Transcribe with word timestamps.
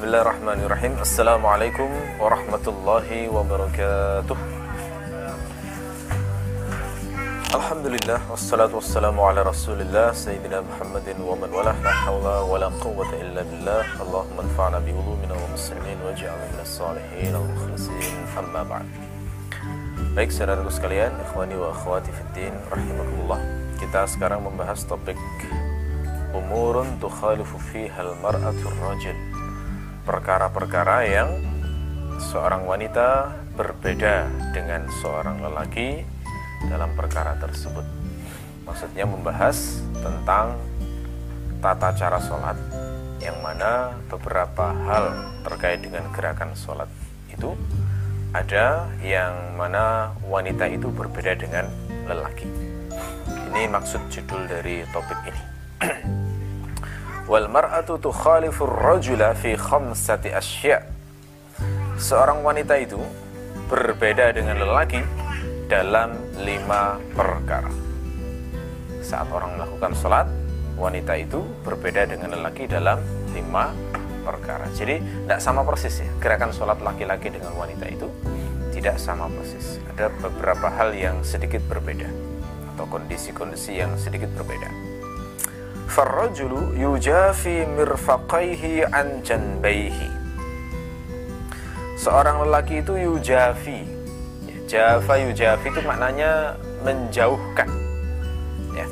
بسم 0.00 0.08
الله 0.08 0.22
الرحمن 0.22 0.60
الرحيم 0.64 0.92
السلام 1.00 1.46
عليكم 1.46 1.90
ورحمة 2.20 2.64
الله 2.66 3.28
وبركاته 3.28 4.36
الحمد 7.54 7.86
لله 7.86 8.20
والصلاة 8.30 8.72
والسلام 8.74 9.20
على 9.20 9.42
رسول 9.44 9.80
الله 9.80 10.12
سيدنا 10.12 10.64
محمد 10.64 11.20
ومن 11.20 11.52
ولا 11.52 11.76
حول 11.84 12.26
ولا 12.48 12.72
قوة 12.80 13.12
إلا 13.12 13.44
بالله 13.44 13.84
اللهم 14.00 14.36
انفعنا 14.40 14.78
بعلومنا 14.88 15.34
ومسلمين 15.36 15.98
وجعلنا 16.08 16.48
من 16.48 16.60
الصالحين 16.64 17.34
المخلصين 17.36 18.16
أما 18.40 18.62
بعد 18.64 18.88
Baik 20.16 20.32
saudara 20.32 20.64
sekalian, 20.72 21.12
ikhwani 21.28 21.60
wa 21.60 21.76
akhwati 21.76 22.08
fiddin, 22.08 22.56
rahimakumullah. 22.72 23.36
Kita 23.76 24.08
sekarang 24.08 24.48
membahas 24.48 24.80
topik 24.88 25.20
Umurun 26.32 26.88
tukhalifu 27.04 27.60
fiha 27.68 28.00
al-mar'atul 28.00 28.74
rajin 28.80 29.29
perkara-perkara 30.04 31.04
yang 31.08 31.30
seorang 32.20 32.64
wanita 32.68 33.32
berbeda 33.56 34.28
dengan 34.52 34.88
seorang 35.00 35.40
lelaki 35.40 36.04
dalam 36.68 36.92
perkara 36.96 37.36
tersebut. 37.40 37.84
Maksudnya 38.68 39.08
membahas 39.08 39.80
tentang 40.00 40.56
tata 41.60 41.92
cara 41.96 42.18
sholat 42.20 42.56
yang 43.20 43.36
mana 43.44 43.96
beberapa 44.08 44.72
hal 44.88 45.28
terkait 45.44 45.84
dengan 45.84 46.08
gerakan 46.12 46.56
sholat 46.56 46.88
itu 47.28 47.52
ada 48.32 48.88
yang 49.02 49.58
mana 49.58 50.14
wanita 50.24 50.70
itu 50.70 50.88
berbeda 50.88 51.34
dengan 51.36 51.66
lelaki. 52.06 52.46
Ini 53.50 53.66
maksud 53.66 54.06
judul 54.08 54.46
dari 54.46 54.86
topik 54.94 55.18
ini. 55.26 55.42
wal 57.30 57.46
mar'atu 57.46 57.94
tukhalifu 58.02 58.66
rajula 58.66 59.38
fi 59.38 59.54
khamsati 59.54 60.34
asya. 60.34 60.82
Seorang 61.94 62.42
wanita 62.42 62.74
itu 62.74 62.98
berbeda 63.70 64.34
dengan 64.34 64.58
lelaki 64.58 64.98
dalam 65.70 66.18
lima 66.42 66.98
perkara. 67.14 67.70
Saat 68.98 69.30
orang 69.30 69.54
melakukan 69.54 69.94
sholat 69.94 70.26
wanita 70.74 71.14
itu 71.14 71.38
berbeda 71.62 72.10
dengan 72.10 72.34
lelaki 72.34 72.66
dalam 72.66 72.98
lima 73.30 73.70
perkara. 74.26 74.66
Jadi 74.74 74.98
tidak 74.98 75.38
sama 75.38 75.62
persis 75.62 76.02
ya. 76.02 76.10
Gerakan 76.18 76.50
sholat 76.50 76.82
laki-laki 76.82 77.30
dengan 77.30 77.54
wanita 77.54 77.86
itu 77.86 78.10
tidak 78.74 78.98
sama 78.98 79.30
persis. 79.30 79.78
Ada 79.94 80.10
beberapa 80.18 80.66
hal 80.66 80.98
yang 80.98 81.22
sedikit 81.22 81.62
berbeda 81.70 82.10
atau 82.74 82.90
kondisi-kondisi 82.90 83.78
yang 83.78 83.94
sedikit 83.94 84.34
berbeda 84.34 84.89
Farrajulu 85.90 86.78
yujafi 86.78 87.66
mirfaqaihi 87.66 88.86
an 88.86 89.26
janbaihi. 89.26 90.06
Seorang 91.98 92.46
lelaki 92.46 92.78
itu 92.78 92.94
yujafi. 92.94 93.82
Ya, 94.46 94.56
jafa 94.70 95.18
yujafi 95.18 95.66
itu 95.66 95.82
maknanya 95.82 96.54
menjauhkan. 96.86 97.68
Ya. 98.70 98.86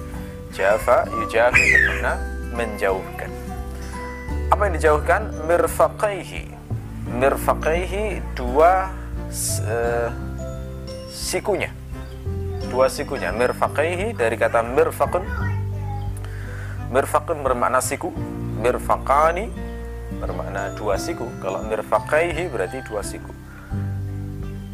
Jafa 0.51 1.07
yujafi 1.23 1.63
itu 1.63 1.79
makna 1.87 2.19
menjauhkan. 2.59 3.31
Apa 4.51 4.61
yang 4.67 4.75
dijauhkan? 4.75 5.23
Mirfaqaihi. 5.47 6.51
Mirfaqaihi 7.15 8.21
dua 8.35 8.91
uh, 9.71 10.11
sikunya. 11.15 11.71
Dua 12.69 12.91
sikunya. 12.91 13.31
Mirfaqaihi 13.31 14.19
dari 14.19 14.35
kata 14.35 14.67
mirfaqun 14.67 15.48
Mirfaqun 16.89 17.45
bermakna 17.45 17.85
siku, 17.85 18.09
mirfaqani 18.65 19.53
bermakna 20.25 20.73
dua 20.73 20.97
siku. 20.97 21.29
Kalau 21.45 21.61
mirfaqaihi 21.69 22.49
berarti 22.49 22.81
dua 22.89 23.05
siku. 23.05 23.29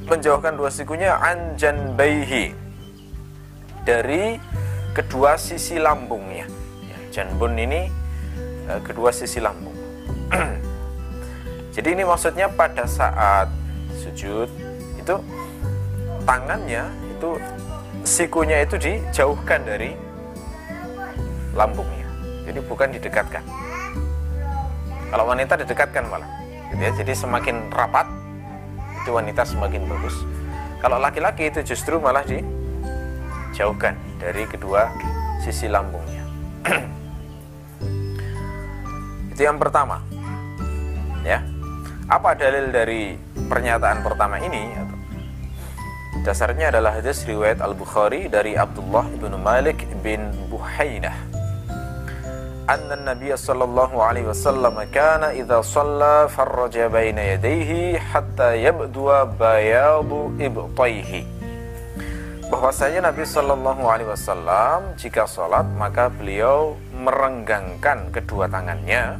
Menjauhkan 0.06 0.55
dua 0.55 0.71
sikunya 0.71 1.19
anjan 1.19 1.99
baihi 1.99 2.55
dari 3.83 4.39
kedua 4.94 5.34
sisi 5.34 5.83
lambungnya. 5.83 6.47
Ya, 6.87 6.99
janbun 7.11 7.59
ini 7.59 7.91
eh, 8.71 8.81
kedua 8.87 9.10
sisi 9.10 9.43
lambung. 9.43 9.75
Jadi 11.75 11.99
ini 11.99 12.06
maksudnya 12.06 12.47
pada 12.47 12.87
saat 12.87 13.50
sujud 13.99 14.47
itu 15.03 15.15
tangannya 16.22 16.87
itu 17.10 17.43
sikunya 18.06 18.62
itu 18.62 18.78
dijauhkan 18.78 19.66
dari 19.66 19.99
lambungnya 21.59 22.03
jadi 22.44 22.60
bukan 22.65 22.93
didekatkan. 22.93 23.43
Kalau 25.09 25.25
wanita 25.31 25.56
didekatkan 25.65 26.05
malah 26.10 26.28
gitu 26.75 26.82
ya. 26.82 26.91
Jadi 26.93 27.12
semakin 27.15 27.71
rapat 27.72 28.06
itu 29.00 29.10
wanita 29.15 29.47
semakin 29.47 29.87
bagus. 29.88 30.16
Kalau 30.83 31.00
laki-laki 31.00 31.49
itu 31.49 31.65
justru 31.65 31.97
malah 31.97 32.27
dijauhkan 32.27 33.97
dari 34.21 34.44
kedua 34.44 34.93
sisi 35.41 35.69
lambungnya. 35.71 36.25
Itu 39.33 39.41
yang 39.44 39.56
pertama 39.56 40.04
ya. 41.25 41.41
Apa 42.04 42.37
dalil 42.37 42.69
dari 42.69 43.16
pernyataan 43.49 44.04
pertama 44.04 44.37
ini? 44.37 44.77
Dasarnya 46.21 46.69
adalah 46.69 47.00
hadis 47.00 47.25
riwayat 47.25 47.65
Al-Bukhari 47.65 48.28
dari 48.28 48.56
Abdullah 48.60 49.09
bin 49.09 49.33
Malik 49.41 49.88
bin 50.04 50.28
Buhainah 50.53 51.34
anna 52.65 52.97
Nabi 52.97 53.37
sallallahu 53.37 54.01
alaihi 54.01 54.29
wasallam 54.29 54.81
kana 54.89 55.37
إذا 55.37 55.61
صلى 55.61 56.33
farraja 56.33 56.89
بين 56.89 57.21
yadayhi 57.21 58.01
hatta 58.01 58.57
yabdua 58.57 59.29
bayadu 59.37 60.33
إبطيه. 60.41 61.29
bahwasanya 62.55 63.11
Nabi 63.11 63.25
Shallallahu 63.25 63.83
Alaihi 63.89 64.07
Wasallam 64.15 64.95
jika 65.01 65.27
sholat 65.27 65.65
maka 65.75 66.13
beliau 66.13 66.77
merenggangkan 66.93 68.13
kedua 68.15 68.47
tangannya 68.47 69.19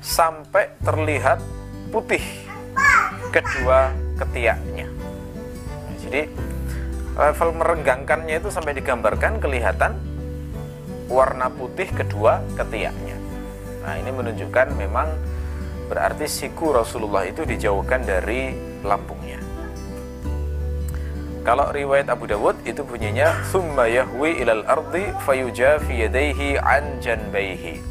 sampai 0.00 0.72
terlihat 0.80 1.42
putih 1.90 2.22
kedua 3.34 3.92
ketiaknya. 4.16 4.86
Jadi 6.00 6.22
level 7.18 7.50
merenggangkannya 7.60 8.40
itu 8.40 8.48
sampai 8.48 8.72
digambarkan 8.78 9.42
kelihatan 9.42 10.13
warna 11.14 11.46
putih 11.48 11.86
kedua 11.94 12.42
ketiaknya. 12.58 13.14
Nah, 13.86 13.94
ini 14.00 14.10
menunjukkan 14.10 14.74
memang 14.74 15.14
berarti 15.86 16.26
siku 16.26 16.74
Rasulullah 16.74 17.22
itu 17.28 17.46
dijauhkan 17.46 18.02
dari 18.02 18.56
lambungnya. 18.82 19.38
Kalau 21.44 21.68
riwayat 21.68 22.08
Abu 22.08 22.24
Dawud 22.24 22.56
itu 22.64 22.80
bunyinya 22.80 23.44
summa 23.52 23.84
yahwi 23.84 24.40
ilal 24.40 24.64
ardi 24.64 25.12
fayujafi 25.28 26.08
yadayhi 26.08 26.56
an 26.56 27.04
janbaihi. 27.04 27.84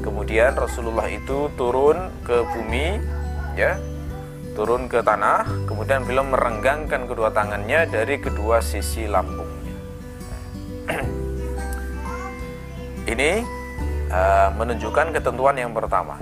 Kemudian 0.00 0.56
Rasulullah 0.56 1.04
itu 1.12 1.52
turun 1.60 2.08
ke 2.24 2.40
bumi 2.40 2.96
ya, 3.52 3.76
turun 4.56 4.88
ke 4.88 5.04
tanah, 5.04 5.44
kemudian 5.68 6.08
beliau 6.08 6.24
merenggangkan 6.24 7.04
kedua 7.04 7.28
tangannya 7.28 7.84
dari 7.84 8.16
kedua 8.16 8.64
sisi 8.64 9.04
lambungnya. 9.04 9.76
Ini 13.08 13.40
uh, 14.12 14.48
menunjukkan 14.60 15.16
ketentuan 15.16 15.56
yang 15.56 15.72
pertama. 15.72 16.20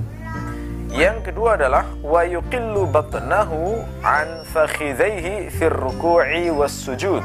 Yang 0.94 1.30
kedua 1.30 1.58
adalah 1.58 1.84
wa 2.00 2.22
yuqillu 2.24 2.88
batnahu 2.88 3.82
an 4.00 4.46
fakhidhaihi 4.46 5.52
fir 5.52 5.74
ruku'i 5.74 6.48
was 6.54 6.72
sujud. 6.72 7.20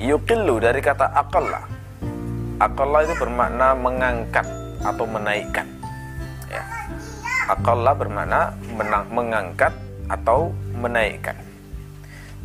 Yuqillu 0.00 0.58
dari 0.58 0.80
kata 0.82 1.12
aqalla. 1.12 1.68
Aqalla 2.56 2.98
itu 3.04 3.14
bermakna 3.20 3.76
mengangkat 3.76 4.48
atau 4.82 5.04
menaikkan. 5.06 5.68
Ya. 6.50 6.64
Aqalla 7.52 7.94
bermakna 7.94 8.56
mengangkat 9.12 9.72
atau 10.10 10.50
menaikkan. 10.74 11.36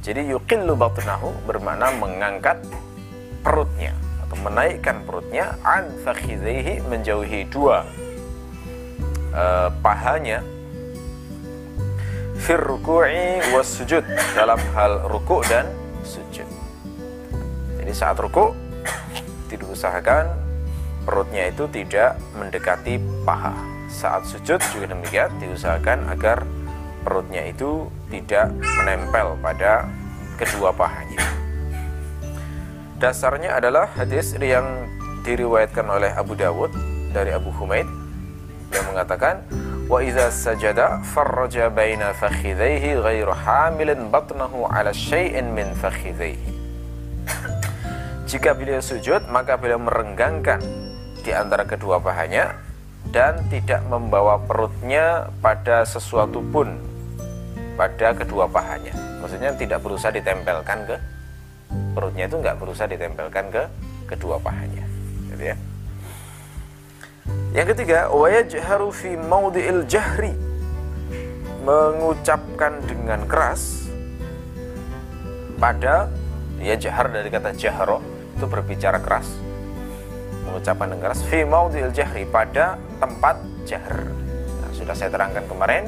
Jadi 0.05 0.29
yuqillu 0.29 0.77
batnahu 0.77 1.33
bermakna 1.49 1.89
mengangkat 1.97 2.61
perutnya 3.41 3.97
menaikkan 4.39 5.03
perutnya 5.03 5.59
an 5.67 5.91
fakhidhihi 6.07 6.83
menjauhi 6.87 7.47
dua 7.51 7.83
uh, 9.35 9.67
pahanya 9.83 10.39
fir 12.41 12.57
ruku'i 12.57 13.37
was 13.53 13.69
sujud 13.69 14.01
dalam 14.33 14.57
hal 14.73 15.05
ruku' 15.05 15.45
dan 15.45 15.69
sujud. 16.01 16.47
Jadi 17.77 17.93
saat 17.93 18.17
ruku' 18.17 18.57
diusahakan 19.51 20.25
perutnya 21.05 21.53
itu 21.53 21.69
tidak 21.69 22.17
mendekati 22.33 22.97
paha. 23.21 23.53
Saat 23.91 24.25
sujud 24.25 24.57
juga 24.73 24.85
demikian 24.89 25.29
diusahakan 25.37 26.09
agar 26.09 26.41
perutnya 27.05 27.45
itu 27.45 27.89
tidak 28.09 28.53
menempel 28.57 29.37
pada 29.41 29.85
kedua 30.37 30.73
pahanya. 30.73 31.40
Dasarnya 33.01 33.57
adalah 33.57 33.89
hadis 33.97 34.37
yang 34.37 34.85
diriwayatkan 35.25 35.89
oleh 35.89 36.13
Abu 36.13 36.37
Dawud 36.37 36.69
dari 37.09 37.33
Abu 37.33 37.49
Humaid 37.49 37.89
Beliau 38.71 38.87
mengatakan, 38.95 39.43
wa 39.91 39.99
idza 39.99 40.31
sajada 40.31 41.03
farraja 41.11 41.67
baina 41.67 42.15
fakhidhaihi 42.15 43.03
ghairu 43.03 43.35
hamilin 43.35 44.07
batnahu 44.07 44.63
ala 44.63 44.95
syai'in 44.95 45.51
min 45.51 45.75
fakhidhaihi. 45.75 46.55
Jika 48.31 48.55
beliau 48.55 48.79
sujud, 48.79 49.27
maka 49.27 49.59
beliau 49.59 49.75
merenggangkan 49.75 50.63
di 51.19 51.35
antara 51.35 51.67
kedua 51.67 51.99
pahanya 51.99 52.55
dan 53.11 53.43
tidak 53.51 53.83
membawa 53.91 54.39
perutnya 54.39 55.27
pada 55.43 55.83
sesuatu 55.83 56.39
pun 56.39 56.79
pada 57.75 58.15
kedua 58.15 58.47
pahanya. 58.47 58.95
Maksudnya 59.19 59.51
tidak 59.59 59.83
berusaha 59.83 60.15
ditempelkan 60.15 60.87
ke 60.87 60.95
perutnya 61.91 62.27
itu 62.27 62.35
nggak 62.39 62.57
berusaha 62.57 62.87
ditempelkan 62.87 63.51
ke 63.51 63.63
kedua 64.07 64.39
pahanya. 64.39 64.83
Gitu 65.31 65.43
ya. 65.53 65.57
Yang 67.51 67.67
ketiga, 67.75 68.07
wayajharu 68.11 68.89
fi 68.91 69.15
maudhi'il 69.19 69.83
jahri. 69.87 70.33
Mengucapkan 71.61 72.81
dengan 72.89 73.21
keras 73.29 73.85
pada 75.61 76.09
ya 76.57 76.73
jahar 76.73 77.13
dari 77.13 77.29
kata 77.29 77.53
jahro 77.53 78.01
itu 78.33 78.49
berbicara 78.49 78.97
keras. 78.97 79.29
Mengucapkan 80.49 80.89
dengan 80.89 81.11
keras 81.11 81.21
fi 81.29 81.45
maudhi'il 81.45 81.93
jahri 81.93 82.25
pada 82.25 82.81
tempat 82.97 83.37
jahar. 83.69 84.09
Nah, 84.57 84.71
sudah 84.73 84.97
saya 84.97 85.13
terangkan 85.13 85.45
kemarin, 85.45 85.85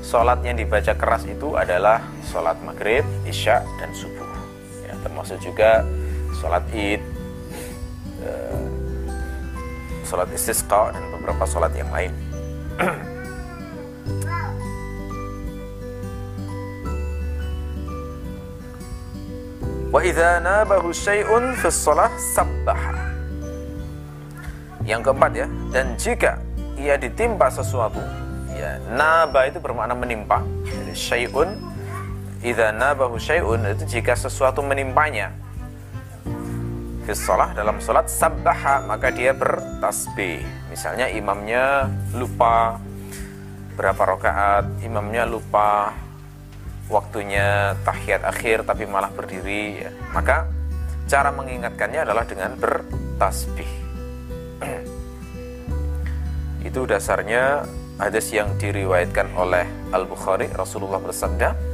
salat 0.00 0.40
yang 0.48 0.56
dibaca 0.56 0.96
keras 0.96 1.28
itu 1.28 1.60
adalah 1.60 2.00
salat 2.24 2.56
maghrib, 2.64 3.04
isya 3.28 3.60
dan 3.76 3.92
subuh. 3.92 4.31
Termasuk 5.12 5.44
juga 5.44 5.84
salat 6.40 6.64
id, 6.72 7.04
eh, 8.24 8.64
sholat 10.08 10.24
istisqa 10.32 10.88
dan 10.88 11.04
beberapa 11.12 11.44
sholat 11.44 11.68
yang 11.76 11.92
lain. 11.92 12.16
Wa 19.92 20.00
nabahu 20.40 20.96
syai'un. 20.96 21.52
Yang 24.88 25.00
keempat 25.04 25.30
ya, 25.36 25.46
dan 25.76 25.92
jika 26.00 26.40
ia 26.80 26.96
ditimpa 26.96 27.52
sesuatu, 27.52 28.00
ya 28.56 28.80
naba 28.96 29.44
itu 29.44 29.60
bermakna 29.60 29.92
menimpa. 29.92 30.40
Jadi 30.64 30.96
syai'un 30.96 31.71
idza 32.42 32.74
nabahu 32.74 33.22
syai'un 33.22 33.62
itu 33.70 33.98
jika 33.98 34.18
sesuatu 34.18 34.66
menimpanya 34.66 35.30
fi 37.02 37.14
dalam 37.54 37.82
sholat 37.82 38.06
sabbaha 38.06 38.86
maka 38.86 39.10
dia 39.10 39.34
bertasbih 39.34 40.42
misalnya 40.70 41.10
imamnya 41.10 41.90
lupa 42.14 42.78
berapa 43.74 44.02
rakaat 44.14 44.66
imamnya 44.86 45.26
lupa 45.26 45.90
waktunya 46.86 47.74
tahiyat 47.82 48.22
akhir 48.22 48.68
tapi 48.68 48.86
malah 48.86 49.10
berdiri 49.10 49.86
ya. 49.86 49.90
maka 50.14 50.46
cara 51.10 51.34
mengingatkannya 51.34 52.06
adalah 52.06 52.22
dengan 52.22 52.54
bertasbih 52.58 53.70
itu 56.62 56.80
dasarnya 56.86 57.66
hadis 57.98 58.30
yang 58.30 58.54
diriwayatkan 58.62 59.34
oleh 59.34 59.66
Al-Bukhari 59.90 60.46
Rasulullah 60.54 61.02
bersabda 61.02 61.71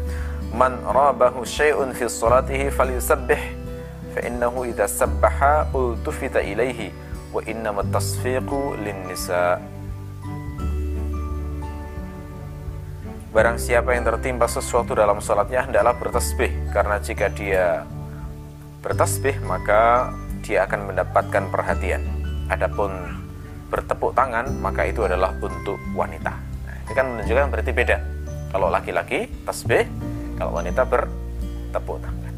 man 0.53 0.81
rabahu 0.85 1.45
syai'un 1.45 1.93
fi 1.93 2.09
salatihi 2.09 2.73
falyusabbih 2.73 3.43
fa 4.17 4.21
innahu 4.25 4.65
idza 4.69 4.89
sabbaha 4.89 5.69
ultufita 5.77 6.41
ilaihi 6.41 6.93
wa 7.33 7.45
innama 7.45 7.85
tasfiqu 7.89 8.77
lin 8.81 8.97
nisa 9.09 9.61
Barang 13.29 13.61
siapa 13.61 13.93
yang 13.93 14.09
tertimpa 14.09 14.49
sesuatu 14.49 14.97
dalam 14.97 15.21
sholatnya 15.21 15.69
hendaklah 15.69 15.93
bertasbih 16.01 16.49
karena 16.73 16.97
jika 16.97 17.29
dia 17.29 17.85
bertasbih 18.81 19.37
maka 19.45 20.09
dia 20.41 20.65
akan 20.65 20.89
mendapatkan 20.89 21.45
perhatian. 21.53 22.03
Adapun 22.49 22.89
bertepuk 23.69 24.17
tangan 24.17 24.49
maka 24.65 24.89
itu 24.89 25.05
adalah 25.05 25.37
untuk 25.45 25.77
wanita. 25.93 26.33
Nah, 26.65 26.77
ini 26.89 26.93
kan 26.97 27.07
menunjukkan 27.13 27.47
berarti 27.53 27.73
beda. 27.77 27.97
Kalau 28.49 28.73
laki-laki 28.73 29.29
tasbih, 29.45 29.85
kalau 30.39 30.55
wanita 30.55 30.87
bertepuk 30.87 31.99
tangan. 31.99 32.35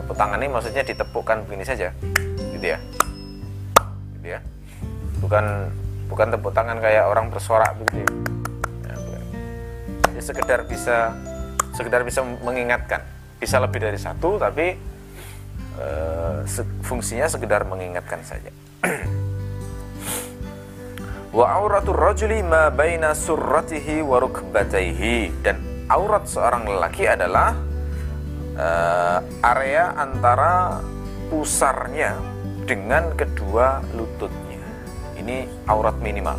Tepuk 0.00 0.16
tangan 0.16 0.40
ini 0.40 0.48
maksudnya 0.48 0.82
ditepukkan 0.82 1.44
begini 1.44 1.64
saja. 1.68 1.92
Gitu 2.56 2.66
ya. 2.66 2.78
Gitu 4.16 4.26
ya. 4.26 4.40
Bukan 5.20 5.44
bukan 6.08 6.26
tepuk 6.32 6.50
tangan 6.56 6.80
kayak 6.80 7.06
orang 7.06 7.30
bersorak 7.30 7.70
begitu 7.78 8.02
ya, 8.02 8.10
jadi 10.20 10.36
sekedar 10.36 10.60
bisa 10.68 11.16
sekedar 11.72 12.04
bisa 12.04 12.20
mengingatkan. 12.20 13.00
Bisa 13.40 13.56
lebih 13.56 13.80
dari 13.80 13.96
satu 13.96 14.36
tapi 14.36 14.76
e, 15.80 15.88
fungsinya 16.84 17.24
sekedar 17.24 17.64
mengingatkan 17.64 18.20
saja. 18.20 18.52
Wa 21.40 21.56
auratul 21.56 21.96
rajuli 21.96 22.44
ma 22.44 22.68
baina 22.68 23.16
surratihi 23.16 24.04
wa 24.04 24.20
rukbatayhi 24.20 25.40
dan 25.40 25.69
aurat 25.90 26.22
seorang 26.22 26.70
lelaki 26.70 27.10
adalah 27.10 27.58
uh, 28.54 29.18
area 29.42 29.90
antara 29.98 30.78
pusarnya 31.26 32.14
dengan 32.62 33.10
kedua 33.18 33.82
lututnya. 33.98 34.62
Ini 35.18 35.66
aurat 35.66 35.98
minimal. 35.98 36.38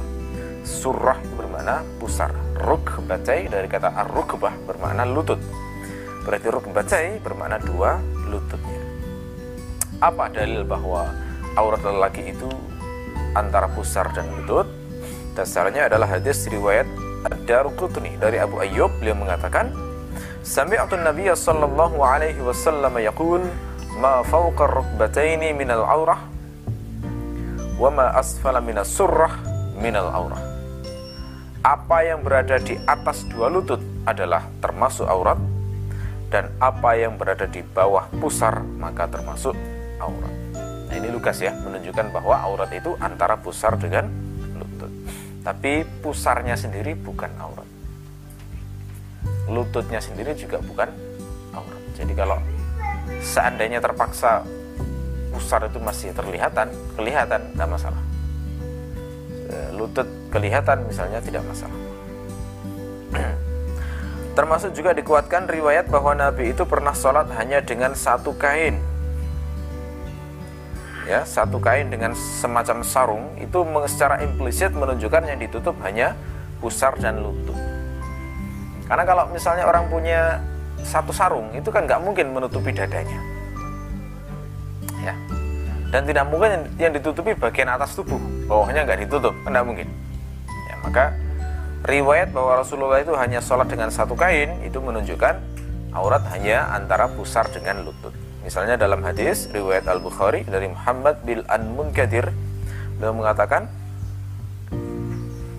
Surah 0.64 1.20
bermakna 1.36 1.84
pusar. 2.00 2.32
Rukbatai 2.62 3.52
dari 3.52 3.68
kata 3.68 3.92
ar-rukbah 3.92 4.56
bermakna 4.64 5.04
lutut. 5.04 5.42
Berarti 6.24 6.48
rukbatai 6.48 7.20
bermakna 7.20 7.60
dua 7.60 8.00
lututnya. 8.32 8.80
Apa 10.00 10.32
dalil 10.32 10.64
bahwa 10.64 11.12
aurat 11.60 11.84
lelaki 11.84 12.32
itu 12.32 12.48
antara 13.36 13.68
pusar 13.68 14.08
dan 14.16 14.32
lutut? 14.32 14.70
Dasarnya 15.36 15.90
adalah 15.92 16.20
hadis 16.20 16.46
riwayat 16.48 16.86
Ad-Daruqutni 17.22 18.18
dari 18.18 18.42
Abu 18.42 18.58
Ayyub 18.58 18.90
beliau 18.98 19.14
mengatakan 19.14 19.70
Sami'tu 20.42 20.98
Nabi 20.98 21.30
sallallahu 21.30 22.02
alaihi 22.02 22.42
wasallam 22.42 22.98
yaqul 22.98 23.46
ma 24.02 24.26
fawqa 24.26 24.66
ar-rukbataini 24.66 25.54
min 25.54 25.70
al-awrah 25.70 26.18
wa 27.78 27.90
ma 27.94 28.10
asfala 28.18 28.58
min 28.58 28.82
as-surrah 28.82 29.38
min 29.78 29.94
al-awrah. 29.94 30.42
Apa 31.62 32.10
yang 32.10 32.26
berada 32.26 32.58
di 32.58 32.74
atas 32.90 33.22
dua 33.30 33.54
lutut 33.54 33.78
adalah 34.10 34.50
termasuk 34.58 35.06
aurat 35.06 35.38
dan 36.34 36.50
apa 36.58 36.98
yang 36.98 37.22
berada 37.22 37.46
di 37.46 37.62
bawah 37.62 38.10
pusar 38.18 38.66
maka 38.82 39.06
termasuk 39.06 39.54
aurat. 40.02 40.34
Nah, 40.90 40.96
ini 40.98 41.14
Lukas 41.14 41.38
ya 41.38 41.54
menunjukkan 41.54 42.10
bahwa 42.10 42.36
aurat 42.42 42.72
itu 42.74 42.98
antara 42.98 43.38
pusar 43.38 43.78
dengan. 43.78 44.10
Tapi 45.42 45.86
pusarnya 46.06 46.54
sendiri 46.54 46.94
bukan 46.94 47.32
aurat 47.42 47.72
lututnya 49.52 50.00
sendiri 50.00 50.32
juga 50.34 50.64
bukan 50.64 50.90
aurat. 51.52 51.82
Jadi 52.00 52.14
kalau 52.16 52.40
seandainya 53.20 53.84
terpaksa 53.84 54.48
pusar 55.36 55.68
itu 55.68 55.80
masih 55.84 56.16
terlihatan, 56.16 56.72
kelihatan 56.96 57.42
tidak 57.52 57.70
masalah. 57.70 58.04
Lutut 59.76 60.08
kelihatan 60.32 60.88
misalnya 60.88 61.20
tidak 61.20 61.44
masalah. 61.44 61.80
Termasuk 64.38 64.72
juga 64.72 64.96
dikuatkan 64.96 65.52
riwayat 65.52 65.92
bahwa 65.92 66.16
Nabi 66.16 66.56
itu 66.56 66.64
pernah 66.64 66.96
sholat 66.96 67.28
hanya 67.36 67.60
dengan 67.60 67.92
satu 67.92 68.32
kain. 68.40 68.80
Ya, 71.12 71.28
satu 71.28 71.60
kain 71.60 71.92
dengan 71.92 72.16
semacam 72.16 72.88
sarung 72.88 73.36
itu 73.36 73.68
secara 73.92 74.24
implisit 74.24 74.72
menunjukkan 74.72 75.28
yang 75.28 75.44
ditutup 75.44 75.76
hanya 75.84 76.16
pusar 76.64 76.96
dan 77.04 77.20
lutut. 77.20 77.60
Karena 78.88 79.04
kalau 79.04 79.28
misalnya 79.28 79.68
orang 79.68 79.92
punya 79.92 80.40
satu 80.88 81.12
sarung 81.12 81.52
itu 81.52 81.68
kan 81.68 81.84
nggak 81.84 82.00
mungkin 82.00 82.32
menutupi 82.32 82.72
dadanya. 82.72 83.20
Ya. 85.04 85.12
Dan 85.92 86.08
tidak 86.08 86.32
mungkin 86.32 86.72
yang 86.80 86.96
ditutupi 86.96 87.36
bagian 87.36 87.68
atas 87.68 87.92
tubuh, 87.92 88.24
bawahnya 88.48 88.88
nggak 88.88 89.04
ditutup, 89.04 89.36
nggak 89.44 89.68
mungkin. 89.68 89.92
Ya, 90.48 90.80
maka 90.80 91.12
riwayat 91.92 92.32
bahwa 92.32 92.64
Rasulullah 92.64 93.04
itu 93.04 93.12
hanya 93.20 93.44
sholat 93.44 93.68
dengan 93.68 93.92
satu 93.92 94.16
kain 94.16 94.64
itu 94.64 94.80
menunjukkan 94.80 95.36
aurat 95.92 96.24
hanya 96.32 96.72
antara 96.72 97.12
pusar 97.12 97.52
dengan 97.52 97.84
lutut. 97.84 98.16
Misalnya 98.42 98.78
dalam 98.78 99.06
hadis 99.06 99.50
riwayat 99.54 99.86
Al 99.86 100.02
Bukhari 100.02 100.42
dari 100.46 100.70
Muhammad 100.70 101.22
bin 101.22 101.46
An 101.46 101.78
Munkadir 101.78 102.34
beliau 102.98 103.14
mengatakan 103.14 103.70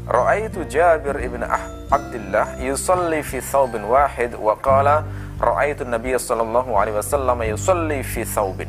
Ra'aitu 0.02 0.66
Jabir 0.66 1.14
ibn 1.22 1.46
Abdullah 1.88 2.58
yusalli 2.58 3.22
fi 3.22 3.38
thawbin 3.38 3.86
wahid 3.86 4.34
wa 4.34 4.58
qala 4.58 5.06
ra'aitu 5.38 5.86
Nabi 5.86 6.18
sallallahu 6.18 6.74
alaihi 6.74 6.98
wasallam 6.98 7.38
yusalli 7.46 8.02
fi 8.02 8.26
thawbin. 8.26 8.68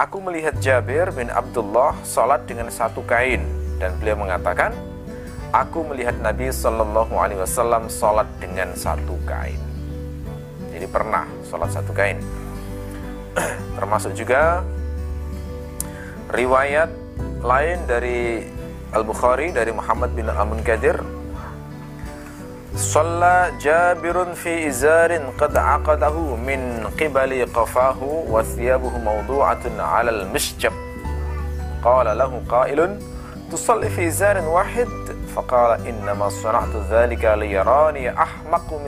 Aku 0.00 0.24
melihat 0.24 0.56
Jabir 0.64 1.12
bin 1.12 1.28
Abdullah 1.28 1.92
salat 2.00 2.48
dengan 2.48 2.72
satu 2.72 3.04
kain 3.04 3.44
dan 3.76 3.92
beliau 4.00 4.16
mengatakan 4.16 4.72
Aku 5.52 5.84
melihat 5.84 6.16
Nabi 6.16 6.48
Shallallahu 6.48 7.12
Alaihi 7.12 7.44
Wasallam 7.44 7.84
sholat 7.92 8.24
dengan 8.40 8.72
satu 8.72 9.20
kain. 9.28 9.60
Jadi 10.72 10.88
pernah 10.88 11.28
sholat 11.44 11.68
satu 11.68 11.92
kain. 11.92 12.16
Termasuk 13.77 14.11
juga 14.17 14.65
riwayat 16.33 16.89
lain 17.45 17.77
dari 17.87 18.43
Al 18.91 19.03
Bukhari 19.05 19.53
dari 19.53 19.71
Muhammad 19.71 20.11
bin 20.17 20.27
Al 20.27 20.47
Munkadir 20.47 20.97
صلى 22.77 23.51
جابر 23.61 24.33
في 24.33 24.67
إزار 24.67 25.17
قد 25.17 25.57
عقده 25.57 26.35
من 26.35 26.87
قبل 27.01 27.47
قفاه 27.53 27.97
وثيابه 28.03 28.97
موضوعة 28.97 29.65
على 29.79 30.09
المشجب 30.09 30.71
قال 31.83 32.17
له 32.17 32.41
قائل 32.49 32.99
تصلي 33.51 33.89
في 33.89 34.07
إزار 34.07 34.45
واحد 34.45 34.87
فقال 35.35 35.87
إنما 35.87 36.29
صنعت 36.29 36.75
ذلك 36.91 37.25
ليراني 37.25 38.21
أحمق 38.21 38.81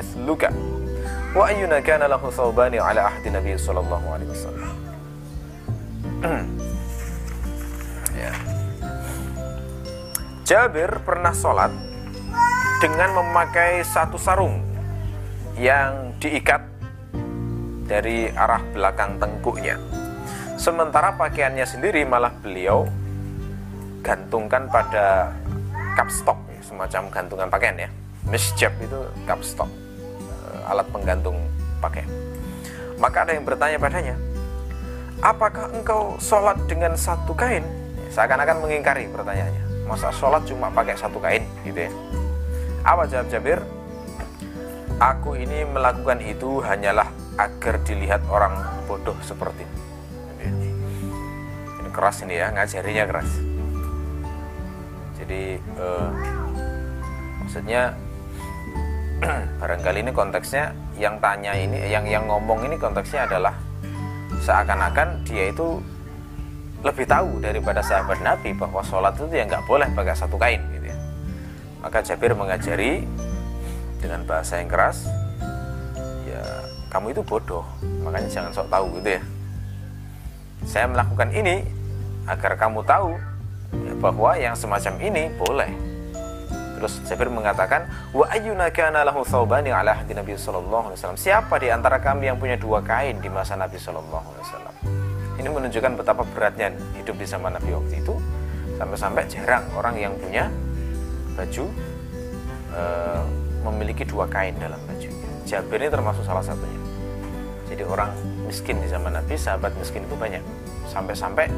wa 1.35 1.51
ayyuna 1.51 1.83
kana 1.83 2.07
lahu 2.07 2.31
ala 2.31 3.11
ahdi 3.11 3.29
Nabi 3.29 3.59
sallallahu 3.59 4.07
alaihi 4.07 4.31
wasallam. 4.31 4.75
Ya. 8.15 8.31
Jabir 10.47 11.03
pernah 11.03 11.35
sholat 11.35 11.75
dengan 12.79 13.11
memakai 13.11 13.83
satu 13.83 14.15
sarung 14.15 14.63
yang 15.59 16.15
diikat 16.23 16.63
dari 17.91 18.31
arah 18.31 18.63
belakang 18.71 19.19
tengkuknya. 19.19 19.83
Sementara 20.55 21.19
pakaiannya 21.19 21.67
sendiri 21.67 22.07
malah 22.07 22.31
beliau 22.39 22.87
gantungkan 24.07 24.71
pada 24.71 25.35
cup 25.99 26.07
semacam 26.63 27.03
gantungan 27.11 27.51
pakaian 27.51 27.77
ya. 27.77 27.91
Misjab 28.31 28.71
itu 28.79 29.11
cup 29.27 29.43
alat 30.65 30.87
penggantung 30.91 31.37
pakaian. 31.79 32.09
Maka 32.97 33.27
ada 33.29 33.33
yang 33.37 33.45
bertanya 33.45 33.77
padanya, 33.77 34.17
apakah 35.21 35.69
engkau 35.75 36.17
sholat 36.23 36.57
dengan 36.65 36.97
satu 36.97 37.37
kain? 37.37 37.65
Seakan-akan 38.15 38.63
mengingkari 38.63 39.11
pertanyaannya. 39.11 39.63
Masa 39.85 40.09
sholat 40.15 40.47
cuma 40.49 40.73
pakai 40.73 40.97
satu 40.97 41.21
kain 41.21 41.45
gitu 41.67 41.85
ya. 41.85 41.91
Apa 42.87 43.05
jawab 43.11 43.29
Jabir? 43.29 43.61
Aku 45.03 45.35
ini 45.35 45.67
melakukan 45.67 46.23
itu 46.23 46.63
hanyalah 46.63 47.11
agar 47.35 47.83
dilihat 47.83 48.23
orang 48.31 48.55
bodoh 48.87 49.19
seperti 49.27 49.67
ini. 50.39 50.71
Ini 51.83 51.91
keras 51.91 52.23
ini 52.23 52.39
ya, 52.39 52.55
ngajarinya 52.55 53.05
keras. 53.11 53.31
Jadi 55.19 55.59
eh, 55.59 56.09
maksudnya 57.43 57.99
barangkali 59.61 60.05
ini 60.05 60.13
konteksnya 60.13 60.73
yang 61.01 61.19
tanya 61.19 61.53
ini, 61.57 61.89
yang 61.89 62.05
yang 62.07 62.25
ngomong 62.29 62.65
ini 62.65 62.77
konteksnya 62.77 63.27
adalah 63.27 63.55
seakan-akan 64.45 65.25
dia 65.25 65.51
itu 65.51 65.81
lebih 66.85 67.09
tahu 67.09 67.41
daripada 67.41 67.81
sahabat 67.81 68.21
Nabi 68.21 68.53
bahwa 68.53 68.85
sholat 68.85 69.17
itu 69.17 69.25
ya 69.33 69.49
nggak 69.49 69.65
boleh 69.65 69.89
pakai 69.97 70.15
satu 70.15 70.37
kain 70.37 70.61
gitu 70.77 70.93
ya. 70.93 70.99
Maka 71.81 72.05
Jabir 72.05 72.37
mengajari 72.37 73.09
dengan 74.01 74.21
bahasa 74.29 74.61
yang 74.61 74.69
keras, 74.69 75.09
ya 76.29 76.43
kamu 76.93 77.17
itu 77.17 77.23
bodoh, 77.25 77.65
makanya 78.05 78.29
jangan 78.29 78.53
sok 78.53 78.69
tahu 78.69 78.87
gitu 79.01 79.17
ya. 79.17 79.23
Saya 80.65 80.87
melakukan 80.89 81.33
ini 81.33 81.65
agar 82.29 82.57
kamu 82.57 82.85
tahu 82.85 83.17
bahwa 84.01 84.37
yang 84.37 84.53
semacam 84.53 84.95
ini 85.01 85.33
boleh. 85.41 85.94
Terus 86.85 87.01
Jabir 87.09 87.33
mengatakan, 87.33 87.89
wa 88.13 88.29
ayyuna 88.29 88.69
kana 88.69 89.09
lahu 89.09 89.25
thawbani 89.25 89.73
ala 89.73 89.97
ahdi 89.97 90.13
Nabi 90.13 90.37
sallallahu 90.37 90.93
alaihi 90.93 91.01
wasallam. 91.01 91.17
Siapa 91.17 91.57
di 91.57 91.73
antara 91.73 91.97
kami 91.97 92.29
yang 92.29 92.37
punya 92.37 92.61
dua 92.61 92.85
kain 92.85 93.25
di 93.25 93.33
masa 93.33 93.57
Nabi 93.57 93.81
sallallahu 93.81 94.21
alaihi 94.21 94.45
wasallam? 94.45 94.75
Ini 95.41 95.49
menunjukkan 95.49 95.93
betapa 95.97 96.29
beratnya 96.37 96.77
hidup 97.01 97.17
di 97.17 97.25
zaman 97.25 97.57
Nabi 97.57 97.73
waktu 97.73 98.05
itu. 98.05 98.13
Sampai-sampai 98.77 99.25
jarang 99.33 99.65
orang 99.73 99.97
yang 99.97 100.13
punya 100.21 100.53
baju 101.33 101.65
e, 102.77 102.83
memiliki 103.65 104.05
dua 104.05 104.29
kain 104.29 104.53
dalam 104.61 104.77
bajunya. 104.85 105.25
Jabir 105.49 105.81
ini 105.81 105.89
termasuk 105.89 106.21
salah 106.29 106.45
satunya. 106.45 106.81
Jadi 107.73 107.81
orang 107.89 108.13
miskin 108.45 108.77
di 108.85 108.93
zaman 108.93 109.17
Nabi, 109.17 109.41
sahabat 109.41 109.73
miskin 109.81 110.05
itu 110.05 110.13
banyak. 110.21 110.45
Sampai-sampai 110.93 111.49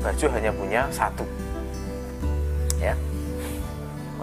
baju 0.00 0.26
hanya 0.32 0.56
punya 0.56 0.88
satu. 0.88 1.28
Ya. 2.80 2.96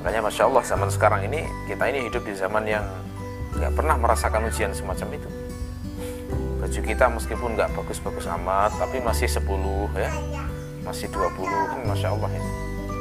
Makanya 0.08 0.24
Masya 0.24 0.48
Allah 0.48 0.64
zaman 0.64 0.88
sekarang 0.88 1.22
ini, 1.28 1.44
kita 1.68 1.84
ini 1.92 2.08
hidup 2.08 2.24
di 2.24 2.32
zaman 2.32 2.64
yang 2.64 2.88
nggak 3.60 3.76
pernah 3.76 4.00
merasakan 4.00 4.48
ujian 4.48 4.72
semacam 4.72 5.20
itu. 5.20 5.28
Baju 6.64 6.80
kita 6.80 7.12
meskipun 7.12 7.60
nggak 7.60 7.76
bagus-bagus 7.76 8.24
amat, 8.40 8.72
tapi 8.80 9.04
masih 9.04 9.28
10 9.28 9.44
ya, 10.00 10.08
masih 10.88 11.12
20, 11.12 11.28
kan 11.52 11.80
Masya 11.92 12.08
Allah 12.16 12.32
ini. 12.40 12.50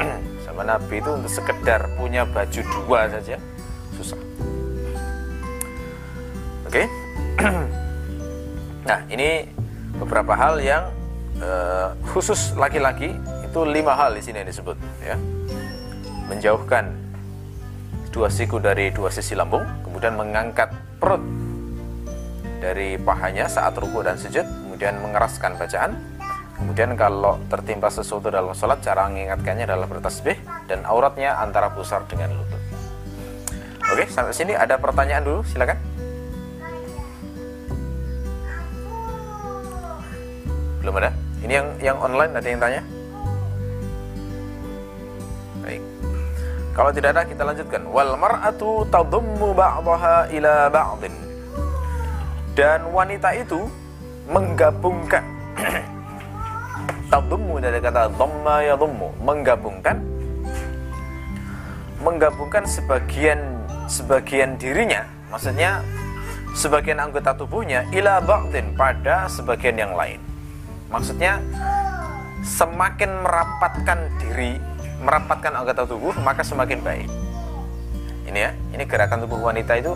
sama 0.50 0.66
Nabi 0.66 0.98
itu 0.98 1.06
untuk 1.14 1.30
sekedar 1.30 1.86
punya 1.94 2.26
baju 2.26 2.60
dua 2.74 3.06
saja 3.06 3.38
susah. 3.94 4.18
Oke. 6.66 6.74
Okay? 6.74 6.86
nah, 8.90 8.98
ini 9.06 9.46
beberapa 9.94 10.34
hal 10.34 10.58
yang 10.58 10.90
uh, 11.38 11.94
khusus 12.10 12.50
laki-laki 12.58 13.14
itu 13.46 13.60
lima 13.62 13.94
hal 13.94 14.10
di 14.10 14.26
sini 14.26 14.42
yang 14.42 14.50
disebut 14.50 14.74
ya. 15.06 15.14
Menjauhkan 16.26 16.90
dua 18.10 18.32
siku 18.32 18.58
dari 18.58 18.90
dua 18.90 19.12
sisi 19.12 19.36
lambung, 19.36 19.62
kemudian 19.84 20.16
mengangkat 20.16 20.72
perut 20.98 21.20
dari 22.58 22.96
pahanya 22.96 23.46
saat 23.46 23.76
ruku 23.76 24.00
dan 24.00 24.16
sujud, 24.16 24.42
kemudian 24.42 24.98
mengeraskan 25.04 25.54
bacaan, 25.60 25.92
Kemudian 26.56 26.96
kalau 26.96 27.36
tertimpa 27.52 27.92
sesuatu 27.92 28.32
dalam 28.32 28.56
sholat, 28.56 28.80
cara 28.80 29.12
mengingatkannya 29.12 29.68
adalah 29.68 29.84
bertasbih 29.84 30.40
dan 30.64 30.88
auratnya 30.88 31.36
antara 31.36 31.68
pusar 31.68 32.08
dengan 32.08 32.32
lutut. 32.32 32.62
Oke, 33.92 34.08
sampai 34.08 34.32
sini 34.32 34.56
ada 34.56 34.80
pertanyaan 34.80 35.20
dulu, 35.20 35.44
silakan. 35.44 35.76
Belum 40.80 40.96
ada? 40.96 41.12
Ini 41.44 41.52
yang 41.52 41.68
yang 41.84 41.96
online 42.00 42.32
ada 42.40 42.48
yang 42.48 42.60
tanya? 42.60 42.82
Baik. 45.60 45.82
Kalau 46.76 46.92
tidak 46.92 47.16
ada 47.16 47.24
kita 47.24 47.40
lanjutkan. 47.40 47.88
Wal 47.88 48.20
mar'atu 48.20 48.84
tadummu 48.92 49.56
ba'daha 49.56 50.28
ila 50.28 50.68
ba'din. 50.68 51.14
Dan 52.52 52.92
wanita 52.92 53.32
itu 53.32 53.64
menggabungkan. 54.28 55.24
Tadummu 57.12 57.62
dari 57.64 57.80
kata 57.80 58.12
dhamma 58.12 58.60
ya 58.60 58.76
dhammu 58.76 59.08
menggabungkan. 59.24 59.96
Menggabungkan 62.04 62.68
sebagian 62.68 63.40
sebagian 63.88 64.60
dirinya. 64.60 65.08
Maksudnya 65.32 65.80
sebagian 66.52 67.00
anggota 67.00 67.32
tubuhnya 67.32 67.88
ila 67.88 68.20
ba'din 68.20 68.76
pada 68.76 69.32
sebagian 69.32 69.80
yang 69.80 69.96
lain. 69.96 70.20
Maksudnya 70.92 71.40
semakin 72.44 73.24
merapatkan 73.24 74.12
diri 74.20 74.60
merapatkan 75.06 75.52
anggota 75.54 75.86
tubuh 75.86 76.10
maka 76.18 76.42
semakin 76.42 76.82
baik. 76.82 77.06
Ini 78.26 78.38
ya 78.42 78.50
ini 78.74 78.82
gerakan 78.82 79.22
tubuh 79.22 79.38
wanita 79.38 79.78
itu 79.78 79.94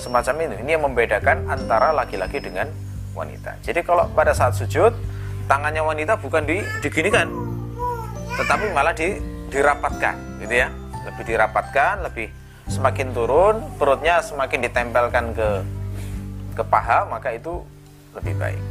semacam 0.00 0.48
itu 0.48 0.56
ini 0.64 0.70
yang 0.72 0.82
membedakan 0.88 1.44
antara 1.44 1.92
laki-laki 1.92 2.40
dengan 2.40 2.72
wanita. 3.12 3.60
Jadi 3.60 3.84
kalau 3.84 4.08
pada 4.16 4.32
saat 4.32 4.56
sujud 4.56 4.96
tangannya 5.44 5.84
wanita 5.84 6.16
bukan 6.16 6.48
di 6.48 6.64
diginikan 6.80 7.28
tetapi 8.36 8.72
malah 8.72 8.96
di 8.96 9.20
dirapatkan 9.52 10.40
gitu 10.40 10.54
ya. 10.56 10.72
Lebih 11.04 11.24
dirapatkan 11.36 11.94
lebih 12.08 12.32
semakin 12.66 13.12
turun 13.12 13.60
perutnya 13.76 14.24
semakin 14.24 14.58
ditempelkan 14.64 15.36
ke 15.36 15.48
ke 16.56 16.62
paha 16.64 17.04
maka 17.04 17.36
itu 17.36 17.60
lebih 18.16 18.34
baik. 18.40 18.62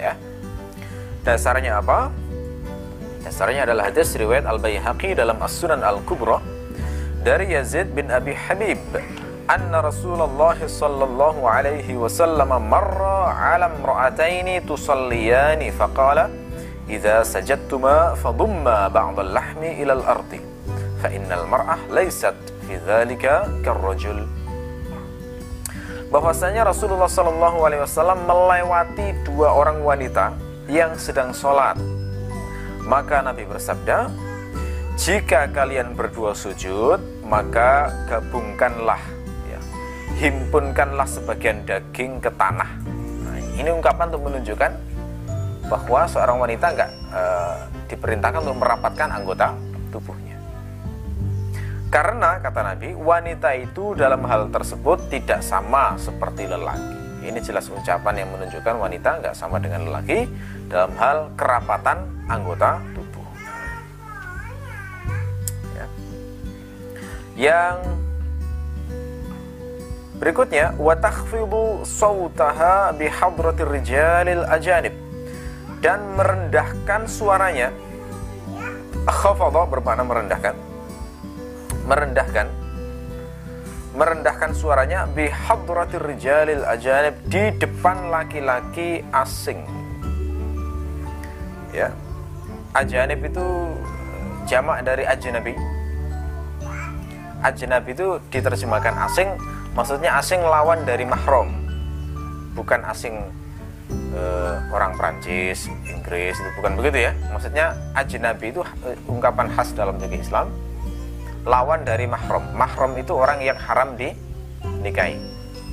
Ya. 0.00 0.16
Dasarnya 1.20 1.84
apa 1.84 2.08
Dasarnya 3.20 3.68
adalah 3.68 3.92
hadis 3.92 4.16
riwayat 4.16 4.48
Al-Baihaqi 4.48 5.12
dalam 5.12 5.36
As-Sunan 5.44 5.84
Al-Kubra 5.84 6.40
dari 7.20 7.52
Yazid 7.52 7.92
bin 7.92 8.08
Abi 8.08 8.32
Habib 8.32 8.80
anna 9.44 9.84
Rasulullah 9.84 10.56
sallallahu 10.56 11.44
alaihi 11.44 12.00
wasallam 12.00 12.48
marra 12.64 13.36
'ala 13.36 13.68
imra'ataini 13.76 14.64
tusalliyani 14.64 15.68
faqala 15.68 16.32
idza 16.88 17.20
sajadtuma 17.28 18.16
fadumma 18.16 18.88
ba'd 18.88 19.20
al-lahmi 19.20 19.84
ila 19.84 20.00
al-ardi 20.00 20.40
fa 21.04 21.12
innal 21.12 21.44
mar'ah 21.44 21.76
laysat 21.92 22.40
fi 22.64 22.80
dhalika 22.88 23.44
karrajul 23.60 24.24
bahwasanya 26.08 26.66
Rasulullah 26.66 27.06
Shallallahu 27.06 27.58
Alaihi 27.62 27.82
Wasallam 27.86 28.26
melewati 28.26 29.14
dua 29.22 29.54
orang 29.54 29.78
wanita 29.78 30.34
yang 30.66 30.98
sedang 30.98 31.30
sholat. 31.30 31.78
Maka 32.90 33.22
Nabi 33.22 33.46
bersabda, 33.46 34.10
jika 34.98 35.46
kalian 35.54 35.94
berdua 35.94 36.34
sujud 36.34 36.98
maka 37.22 37.86
gabungkanlah 38.10 38.98
ya, 39.46 39.62
himpunkanlah 40.18 41.06
sebagian 41.06 41.62
daging 41.62 42.18
ke 42.18 42.34
tanah. 42.34 42.66
Nah, 43.22 43.38
ini 43.54 43.70
ungkapan 43.70 44.10
untuk 44.10 44.26
menunjukkan 44.26 44.72
bahwa 45.70 46.00
seorang 46.10 46.42
wanita 46.42 46.66
enggak 46.74 46.90
e, 47.14 47.22
diperintahkan 47.94 48.42
untuk 48.42 48.58
merapatkan 48.58 49.08
anggota 49.22 49.54
tubuhnya. 49.94 50.34
Karena 51.94 52.42
kata 52.42 52.74
Nabi 52.74 52.98
wanita 52.98 53.54
itu 53.54 53.94
dalam 53.94 54.26
hal 54.26 54.50
tersebut 54.50 55.06
tidak 55.06 55.46
sama 55.46 55.94
seperti 55.94 56.50
lelaki 56.50 56.99
ini 57.30 57.38
jelas 57.38 57.70
ucapan 57.70 58.26
yang 58.26 58.28
menunjukkan 58.34 58.74
wanita 58.74 59.22
enggak 59.22 59.34
sama 59.38 59.62
dengan 59.62 59.86
lelaki 59.86 60.26
dalam 60.66 60.90
hal 60.98 61.30
kerapatan 61.38 62.02
anggota 62.26 62.82
tubuh. 62.92 63.26
Yang 67.38 67.78
berikutnya 70.20 70.76
wa 70.76 70.92
takhfidu 70.92 71.86
sautaha 71.88 72.92
bi 72.92 73.08
hadratir 73.08 73.70
rijalil 73.70 74.44
ajanib. 74.50 74.92
Dan 75.80 76.12
merendahkan 76.12 77.08
suaranya. 77.08 77.72
Khafadha 79.08 79.64
bermakna 79.64 80.04
merendahkan. 80.04 80.52
Merendahkan 81.88 82.59
merendahkan 83.90 84.54
suaranya 84.54 85.06
bi 85.10 85.26
hadratir 85.26 85.98
rijalil 85.98 86.62
ajanib 86.62 87.18
di 87.26 87.50
depan 87.58 88.10
laki-laki 88.10 89.02
asing. 89.10 89.66
Ya. 91.74 91.90
Ajanib 92.70 93.18
itu 93.26 93.46
jamak 94.46 94.86
dari 94.86 95.02
ajnabi. 95.02 95.58
Ajnab 97.42 97.82
itu 97.88 98.20
diterjemahkan 98.30 98.94
asing 99.10 99.34
maksudnya 99.74 100.14
asing 100.22 100.38
lawan 100.44 100.86
dari 100.86 101.02
mahram. 101.02 101.50
Bukan 102.54 102.84
asing 102.86 103.26
uh, 104.14 104.54
orang 104.70 104.94
Prancis 104.94 105.66
Inggris 105.88 106.38
itu 106.38 106.50
bukan 106.62 106.78
begitu 106.78 107.10
ya. 107.10 107.12
Maksudnya 107.34 107.74
ajnabi 107.98 108.54
itu 108.54 108.62
uh, 108.62 109.10
ungkapan 109.10 109.50
khas 109.50 109.74
dalam 109.74 109.98
fikih 109.98 110.22
Islam 110.22 110.46
lawan 111.44 111.84
dari 111.86 112.04
mahram 112.04 112.44
mahram 112.52 112.92
itu 113.00 113.12
orang 113.16 113.40
yang 113.40 113.56
haram 113.56 113.96
dinikahi. 113.96 115.16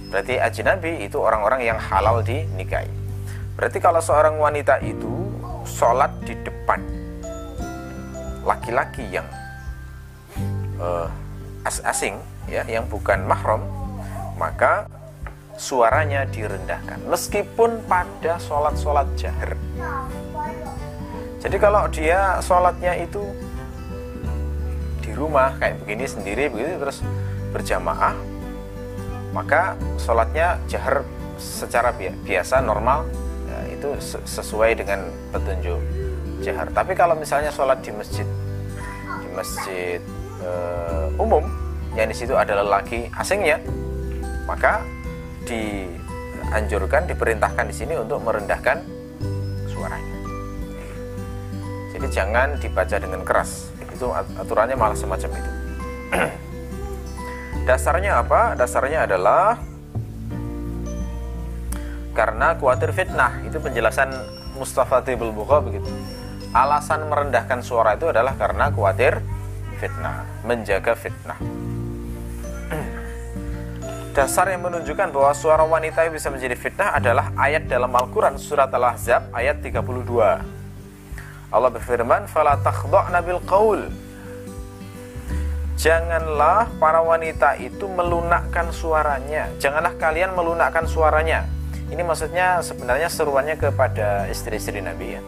Berarti 0.07 0.39
ajnabi 0.39 1.03
itu 1.03 1.19
orang-orang 1.19 1.67
yang 1.67 1.79
halal 1.79 2.23
dinikahi. 2.23 2.87
Berarti 3.59 3.77
kalau 3.83 3.99
seorang 3.99 4.39
wanita 4.39 4.79
itu 4.85 5.27
sholat 5.67 6.13
di 6.23 6.37
depan 6.45 6.79
laki-laki 8.47 9.03
yang 9.11 9.27
uh, 10.79 11.11
as 11.67 11.83
asing 11.83 12.15
ya 12.47 12.63
yang 12.63 12.87
bukan 12.87 13.27
mahram 13.27 13.59
maka 14.39 14.87
suaranya 15.57 16.23
direndahkan. 16.29 17.01
Meskipun 17.09 17.81
pada 17.89 18.37
sholat-sholat 18.37 19.09
jahar. 19.17 19.57
Jadi 21.41 21.57
kalau 21.57 21.89
dia 21.89 22.37
sholatnya 22.45 22.93
itu 23.01 23.25
rumah 25.17 25.57
kayak 25.57 25.81
begini 25.81 26.05
sendiri 26.05 26.53
begitu 26.53 26.77
terus 26.77 27.01
berjamaah. 27.51 28.13
Maka 29.33 29.75
sholatnya 29.97 30.61
jahar 30.69 31.03
secara 31.37 31.93
biasa 31.97 32.61
normal 32.61 33.05
ya, 33.49 33.59
itu 33.73 33.89
sesuai 34.25 34.77
dengan 34.77 35.09
petunjuk 35.33 35.81
jahar. 36.41 36.69
Tapi 36.69 36.93
kalau 36.93 37.17
misalnya 37.17 37.49
sholat 37.49 37.81
di 37.81 37.91
masjid 37.93 38.27
di 39.17 39.27
masjid 39.33 39.99
uh, 40.45 41.09
umum 41.17 41.43
yang 41.97 42.09
di 42.09 42.15
situ 42.15 42.37
ada 42.37 42.61
lelaki 42.61 43.09
asingnya 43.17 43.57
maka 44.45 44.85
dianjurkan 45.43 47.03
diperintahkan 47.09 47.65
di 47.67 47.75
sini 47.75 47.93
untuk 47.99 48.23
merendahkan 48.23 48.79
suaranya. 49.67 50.15
Jadi 51.91 52.07
jangan 52.13 52.47
dibaca 52.61 52.95
dengan 53.01 53.21
keras 53.25 53.73
itu 53.97 54.07
aturannya 54.13 54.77
malah 54.77 54.93
semacam 54.93 55.29
itu 55.33 55.51
dasarnya 57.67 58.21
apa 58.21 58.53
dasarnya 58.53 59.09
adalah 59.09 59.57
karena 62.13 62.53
khawatir 62.53 62.93
fitnah 62.93 63.41
itu 63.41 63.57
penjelasan 63.57 64.13
Mustafa 64.57 65.01
Tibul 65.01 65.33
Buka 65.33 65.59
begitu 65.59 65.89
alasan 66.55 67.09
merendahkan 67.09 67.59
suara 67.65 67.99
itu 67.99 68.07
adalah 68.07 68.37
karena 68.39 68.71
khawatir 68.71 69.19
fitnah, 69.77 70.25
menjaga 70.41 70.97
fitnah. 70.97 71.37
Dasar 74.17 74.49
yang 74.49 74.65
menunjukkan 74.65 75.13
bahwa 75.13 75.31
suara 75.37 75.61
wanita 75.61 76.09
yang 76.09 76.17
bisa 76.17 76.33
menjadi 76.33 76.57
fitnah 76.57 76.97
adalah 76.97 77.29
ayat 77.37 77.69
dalam 77.69 77.93
Al-Quran 77.93 78.41
surat 78.41 78.73
Al-Ahzab 78.73 79.29
ayat 79.29 79.61
32. 79.61 80.56
Allah 81.57 81.73
berfirman, 81.73 82.29
"Fala 82.29 82.61
takhdha'na 82.61 83.19
bil 83.25 83.41
qaul." 83.43 83.89
Janganlah 85.77 86.69
para 86.81 87.01
wanita 87.01 87.57
itu 87.57 87.85
melunakkan 87.85 88.69
suaranya. 88.73 89.49
Janganlah 89.61 89.93
kalian 89.97 90.33
melunakkan 90.33 90.85
suaranya. 90.89 91.45
Ini 91.89 92.01
maksudnya 92.01 92.61
sebenarnya 92.61 93.09
seruannya 93.09 93.57
kepada 93.57 94.25
istri-istri 94.29 94.81
Nabi 94.81 95.17
ya. 95.17 95.21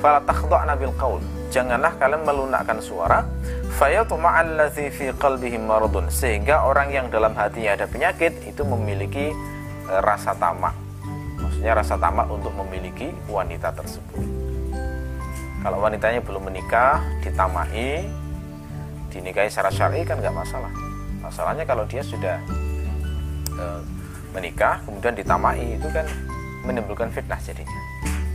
Fala 0.00 0.20
takhdha'na 0.24 0.76
bil 0.76 0.92
qaul. 0.96 1.20
Janganlah 1.48 1.96
kalian 1.96 2.28
melunakkan 2.28 2.80
suara 2.84 3.24
fi 3.78 5.12
maradun 5.54 6.10
sehingga 6.10 6.66
orang 6.66 6.90
yang 6.90 7.06
dalam 7.14 7.30
hatinya 7.38 7.78
ada 7.78 7.86
penyakit 7.86 8.34
itu 8.42 8.66
memiliki 8.66 9.30
e, 9.86 9.94
rasa 10.02 10.34
tamak 10.34 10.74
maksudnya 11.38 11.78
rasa 11.78 11.94
tamak 11.94 12.26
untuk 12.26 12.50
memiliki 12.58 13.14
wanita 13.30 13.70
tersebut 13.70 14.47
kalau 15.64 15.78
wanitanya 15.82 16.20
belum 16.22 16.48
menikah 16.48 17.02
ditamai 17.24 18.06
dinikahi 19.08 19.48
secara 19.50 19.72
syar'i 19.72 20.04
kan 20.04 20.20
nggak 20.20 20.34
masalah 20.34 20.70
masalahnya 21.18 21.64
kalau 21.64 21.82
dia 21.88 22.04
sudah 22.04 22.38
e, 23.56 23.64
menikah 24.36 24.78
kemudian 24.84 25.16
ditamai 25.16 25.80
itu 25.80 25.88
kan 25.90 26.06
menimbulkan 26.62 27.08
fitnah 27.10 27.40
jadinya 27.40 27.80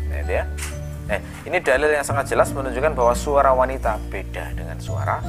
nah, 0.10 0.26
ya 0.26 0.46
Eh, 1.12 1.20
ini 1.44 1.60
dalil 1.60 1.92
yang 1.92 2.06
sangat 2.06 2.32
jelas 2.32 2.56
menunjukkan 2.56 2.96
bahwa 2.96 3.12
suara 3.12 3.52
wanita 3.52 4.00
beda 4.08 4.56
dengan 4.56 4.80
suara 4.80 5.20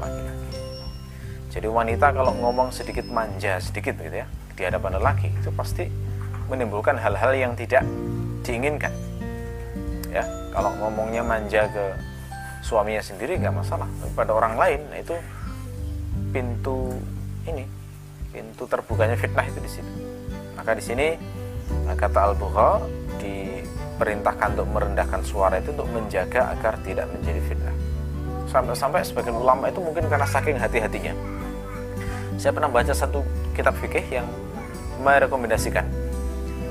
laki-laki. 0.00 0.56
Jadi 1.52 1.68
wanita 1.68 2.16
kalau 2.16 2.32
ngomong 2.32 2.72
sedikit 2.72 3.04
manja 3.12 3.60
sedikit 3.60 4.00
gitu 4.00 4.24
ya 4.24 4.26
di 4.56 4.62
hadapan 4.64 4.96
lelaki 4.96 5.28
itu 5.28 5.52
pasti 5.52 5.84
menimbulkan 6.48 6.96
hal-hal 6.96 7.36
yang 7.36 7.52
tidak 7.52 7.84
diinginkan. 8.40 8.88
Ya, 10.08 10.24
kalau 10.54 10.72
ngomongnya 10.80 11.20
manja 11.20 11.68
ke 11.68 11.84
suaminya 12.64 13.04
sendiri 13.04 13.36
nggak 13.38 13.54
masalah, 13.54 13.86
tapi 14.00 14.12
pada 14.16 14.32
orang 14.34 14.56
lain 14.56 14.80
nah 14.88 14.98
itu 14.98 15.14
pintu 16.32 16.96
ini 17.48 17.64
pintu 18.32 18.64
terbukanya 18.68 19.16
fitnah 19.16 19.44
itu 19.44 19.58
di 19.60 19.70
situ. 19.70 19.92
Maka 20.56 20.76
di 20.76 20.82
sini 20.84 21.06
kata 21.96 22.32
Al-Bukhari 22.32 22.84
di 23.20 23.34
diperintahkan 23.98 24.54
untuk 24.54 24.70
merendahkan 24.70 25.20
suara 25.26 25.58
itu 25.58 25.74
untuk 25.74 25.90
menjaga 25.90 26.54
agar 26.54 26.78
tidak 26.86 27.10
menjadi 27.10 27.42
fitnah. 27.50 27.74
Sampai-sampai 28.46 29.02
sebagian 29.02 29.34
ulama 29.34 29.66
itu 29.66 29.82
mungkin 29.82 30.06
karena 30.06 30.22
saking 30.22 30.54
hati-hatinya. 30.54 31.10
Saya 32.38 32.54
pernah 32.54 32.70
baca 32.70 32.94
satu 32.94 33.26
kitab 33.58 33.74
fikih 33.82 34.22
yang 34.22 34.26
merekomendasikan 35.02 35.82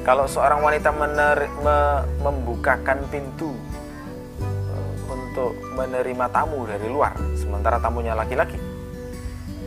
kalau 0.07 0.23
seorang 0.23 0.63
wanita 0.63 0.87
mener, 0.95 1.51
me, 1.59 1.77
membukakan 2.23 3.03
pintu 3.11 3.51
eh, 4.39 4.93
untuk 5.11 5.51
menerima 5.75 6.31
tamu 6.31 6.63
dari 6.63 6.87
luar, 6.87 7.11
sementara 7.35 7.75
tamunya 7.83 8.15
laki-laki, 8.15 8.55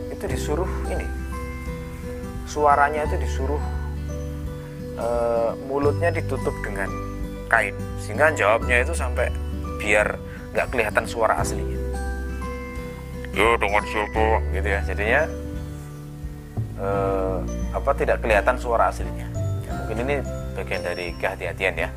itu 0.09 0.25
disuruh 0.25 0.69
ini, 0.89 1.05
suaranya 2.49 3.05
itu 3.05 3.15
disuruh 3.21 3.61
e, 4.99 5.07
mulutnya 5.65 6.11
ditutup 6.11 6.53
dengan 6.61 6.91
kain 7.47 7.73
sehingga 8.03 8.29
jawabnya 8.35 8.83
itu 8.83 8.91
sampai 8.91 9.31
biar 9.79 10.19
nggak 10.51 10.67
kelihatan 10.67 11.07
suara 11.07 11.39
aslinya 11.39 11.79
yo 13.31 13.55
dengan 13.55 13.83
siapa? 13.87 14.43
Gitu 14.51 14.67
ya 14.67 14.79
jadinya 14.83 15.21
eh, 16.75 17.37
apa 17.71 17.91
tidak 17.95 18.19
kelihatan 18.19 18.59
suara 18.59 18.91
aslinya. 18.91 19.27
ya, 19.31 19.40
mungkin 19.91 20.07
ini 20.07 20.17
bagian 20.55 20.81
dari 20.87 21.11
kehati-hatian 21.19 21.75
ya. 21.75 21.89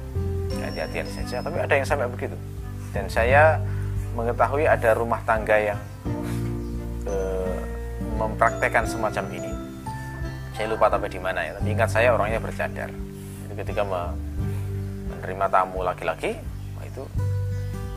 Kehati-hatian 0.51 1.07
saja 1.07 1.39
tapi 1.47 1.63
ada 1.63 1.75
yang 1.79 1.87
sampai 1.87 2.11
begitu. 2.11 2.35
Dan 2.91 3.07
saya 3.07 3.63
mengetahui 4.19 4.67
ada 4.67 4.99
rumah 4.99 5.23
tangga 5.23 5.55
yang 5.55 5.79
eh, 7.07 7.59
mempraktekkan 8.19 8.83
semacam 8.91 9.31
ini. 9.31 9.51
Saya 10.59 10.75
lupa 10.75 10.91
tapi 10.91 11.07
di 11.07 11.23
mana 11.23 11.47
ya 11.47 11.55
tapi 11.55 11.71
ingat 11.71 11.87
saya 11.95 12.11
orangnya 12.11 12.43
bercadar. 12.43 12.91
Itu 13.47 13.55
ketika 13.55 13.87
menerima 13.87 15.47
tamu 15.47 15.87
laki-laki 15.87 16.35
itu 16.83 17.07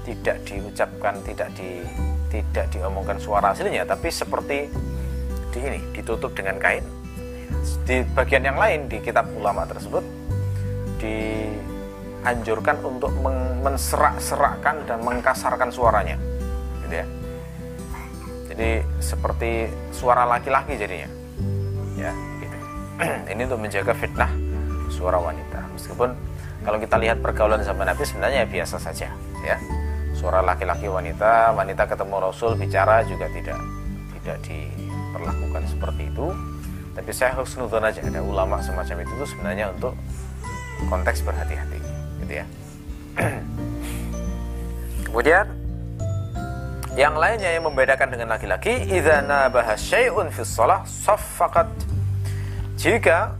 tidak 0.06 0.38
diucapkan 0.46 1.22
tidak 1.26 1.50
di 1.58 1.82
tidak 2.34 2.66
diomongkan 2.74 3.18
suara 3.22 3.54
aslinya 3.54 3.86
tapi 3.86 4.10
seperti 4.10 4.70
di 5.54 5.60
ini 5.62 5.80
ditutup 5.94 6.34
dengan 6.34 6.58
kain 6.58 6.97
di 7.88 8.04
bagian 8.12 8.44
yang 8.44 8.60
lain 8.60 8.92
di 8.92 9.00
kitab 9.00 9.32
ulama 9.32 9.64
tersebut 9.64 10.04
dianjurkan 11.00 12.84
untuk 12.84 13.12
menserak-serakkan 13.64 14.84
dan 14.84 15.00
mengkasarkan 15.04 15.72
suaranya 15.72 16.20
gitu 16.84 16.96
ya. 17.04 17.06
Jadi 18.52 18.70
seperti 19.00 19.72
suara 19.94 20.26
laki-laki 20.26 20.76
jadinya 20.76 21.10
ya 21.96 22.12
gitu. 22.42 22.58
Ini 23.32 23.42
untuk 23.48 23.60
menjaga 23.62 23.94
fitnah 23.96 24.32
suara 24.92 25.20
wanita. 25.20 25.68
Meskipun 25.76 26.10
kalau 26.66 26.78
kita 26.82 26.96
lihat 27.00 27.24
pergaulan 27.24 27.64
zaman 27.64 27.88
Nabi 27.88 28.04
sebenarnya 28.04 28.48
biasa 28.48 28.80
saja 28.82 29.12
ya. 29.46 29.58
Suara 30.18 30.42
laki-laki 30.42 30.90
wanita 30.90 31.54
wanita 31.54 31.86
ketemu 31.86 32.16
Rasul 32.18 32.58
bicara 32.58 33.06
juga 33.06 33.30
tidak 33.30 33.62
tidak 34.18 34.38
diperlakukan 34.50 35.64
seperti 35.70 36.10
itu 36.10 36.34
tapi 36.98 37.14
saya 37.14 37.38
harus 37.38 37.54
nonton 37.54 37.86
aja 37.86 38.02
ada 38.02 38.26
ulama 38.26 38.58
semacam 38.58 39.06
itu 39.06 39.14
tuh 39.22 39.30
sebenarnya 39.30 39.70
untuk 39.70 39.94
konteks 40.90 41.22
berhati-hati 41.22 41.80
gitu 42.26 42.34
ya. 42.42 42.46
Kemudian 45.06 45.46
yang 46.98 47.14
lainnya 47.14 47.54
yang 47.54 47.70
membedakan 47.70 48.10
dengan 48.10 48.34
laki-laki 48.34 48.90
idza 48.90 49.22
nabaha 49.22 49.78
syai'un 49.78 50.34
fi 50.34 50.42
shalah 50.42 50.82
saffaqat. 50.90 51.70
Jika 52.82 53.38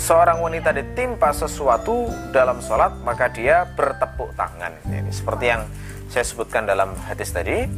seorang 0.00 0.40
wanita 0.40 0.72
ditimpa 0.72 1.36
sesuatu 1.36 2.08
dalam 2.32 2.64
sholat 2.64 2.96
maka 3.04 3.28
dia 3.28 3.68
bertepuk 3.76 4.32
tangan. 4.32 4.72
Ini 4.88 5.12
seperti 5.12 5.44
yang 5.52 5.68
saya 6.08 6.24
sebutkan 6.24 6.64
dalam 6.64 6.96
hadis 7.04 7.28
tadi 7.36 7.68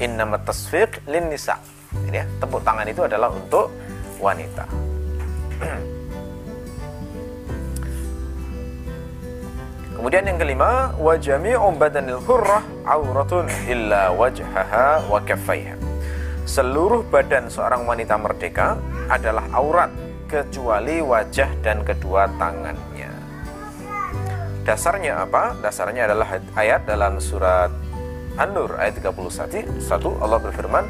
innamat 0.00 0.48
tasfiq 0.48 1.04
lin 1.04 1.28
nisa 1.28 1.60
ini 2.08 2.16
ya, 2.22 2.26
tepuk 2.40 2.60
tangan 2.64 2.86
itu 2.88 3.02
adalah 3.04 3.28
untuk 3.32 3.68
wanita 4.18 4.64
Kemudian 10.02 10.26
yang 10.26 10.34
kelima, 10.34 10.90
wa 10.98 11.14
jami'u 11.14 11.78
badanil 11.78 12.18
hurrah 12.26 12.66
auratun 12.82 13.46
illa 13.70 14.10
wajhaha 14.10 15.06
wa 15.06 15.22
kaffaiha. 15.22 15.78
Seluruh 16.42 17.06
badan 17.06 17.46
seorang 17.46 17.86
wanita 17.86 18.18
merdeka 18.18 18.74
adalah 19.06 19.46
aurat 19.54 19.94
kecuali 20.26 20.98
wajah 20.98 21.54
dan 21.62 21.86
kedua 21.86 22.26
tangannya. 22.34 23.14
Dasarnya 24.66 25.22
apa? 25.22 25.54
Dasarnya 25.62 26.10
adalah 26.10 26.42
ayat 26.58 26.82
dalam 26.82 27.22
surat 27.22 27.70
An-Nur 28.40 28.76
ayat 28.80 29.00
31 29.00 29.80
satu 29.82 30.16
Allah 30.20 30.40
berfirman 30.40 30.84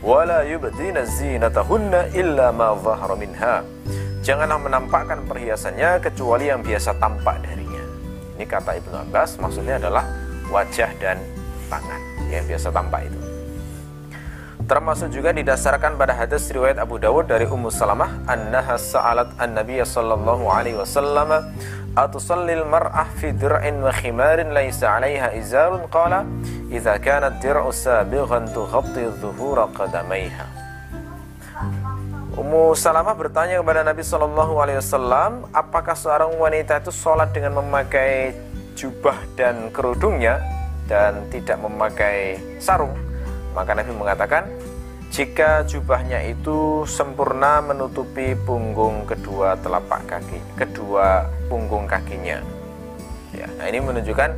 wala 0.00 0.44
yubdina 0.48 1.04
zinatahunna 1.04 2.16
illa 2.16 2.52
ma 2.52 2.72
dhahara 2.72 3.16
minha 3.16 3.64
janganlah 4.24 4.56
menampakkan 4.56 5.24
perhiasannya 5.28 6.00
kecuali 6.00 6.48
yang 6.48 6.64
biasa 6.64 6.96
tampak 6.96 7.44
darinya 7.44 7.84
ini 8.36 8.44
kata 8.44 8.76
Ibnu 8.80 8.96
Abbas 9.08 9.40
maksudnya 9.40 9.80
adalah 9.80 10.04
wajah 10.52 10.90
dan 11.00 11.16
tangan 11.66 12.00
yang 12.30 12.44
biasa 12.46 12.68
tampak 12.70 13.10
itu. 13.10 13.18
Termasuk 14.66 15.14
juga 15.14 15.30
didasarkan 15.30 15.94
pada 15.94 16.10
hadis 16.10 16.50
riwayat 16.50 16.82
Abu 16.82 16.98
Dawud 16.98 17.30
dari 17.30 17.46
Ummu 17.46 17.70
Salamah 17.70 18.26
annaha 18.26 18.74
sa'alat 18.74 19.38
an-nabiy 19.38 19.78
sallallahu 19.86 20.42
alaihi 20.50 20.74
wasallam 20.74 21.54
atusallil 21.96 22.68
mar'ah 22.68 23.08
fi 23.16 23.32
dir'in 23.32 23.80
wa 23.80 23.88
khimarin 23.88 24.52
laysa 24.52 25.00
'alayha 25.00 25.32
izarun 25.32 25.88
qala 25.88 26.28
idza 26.68 27.00
kanat 27.00 27.40
dir'u 27.40 27.72
sabighan 27.72 28.52
tughatti 28.52 29.08
dhuhura 29.16 29.72
Ummu 32.36 32.76
Salamah 32.76 33.16
bertanya 33.16 33.64
kepada 33.64 33.80
Nabi 33.80 34.04
Shallallahu 34.04 34.60
Alaihi 34.60 34.76
Wasallam, 34.76 35.48
apakah 35.56 35.96
seorang 35.96 36.36
wanita 36.36 36.84
itu 36.84 36.92
sholat 36.92 37.32
dengan 37.32 37.64
memakai 37.64 38.36
jubah 38.76 39.16
dan 39.40 39.72
kerudungnya 39.72 40.44
dan 40.84 41.24
tidak 41.32 41.56
memakai 41.56 42.36
sarung? 42.60 42.92
Maka 43.56 43.72
Nabi 43.72 43.88
mengatakan, 43.96 44.52
jika 45.10 45.64
jubahnya 45.64 46.20
itu 46.26 46.84
sempurna 46.84 47.62
menutupi 47.62 48.34
punggung 48.34 49.06
kedua 49.06 49.56
telapak 49.60 50.04
kaki, 50.06 50.38
kedua 50.58 51.26
punggung 51.46 51.88
kakinya. 51.88 52.42
Ya, 53.32 53.46
nah 53.58 53.66
ini 53.68 53.80
menunjukkan 53.80 54.30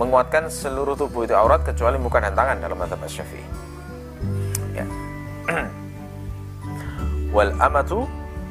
menguatkan 0.00 0.48
seluruh 0.48 0.96
tubuh 0.96 1.28
itu 1.28 1.36
aurat 1.36 1.62
kecuali 1.62 2.00
muka 2.00 2.18
dan 2.22 2.34
tangan 2.34 2.58
dalam 2.58 2.78
mata 2.78 2.96
Syafi'i. 2.96 3.46
Ya. 4.72 4.86
wal 7.32 7.48
amatu 7.64 8.04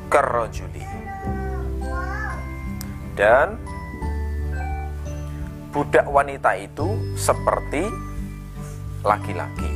karrajuli 0.09 0.81
dan 3.13 3.61
budak 5.69 6.09
wanita 6.09 6.57
itu 6.57 6.97
seperti 7.13 7.85
laki-laki 9.05 9.69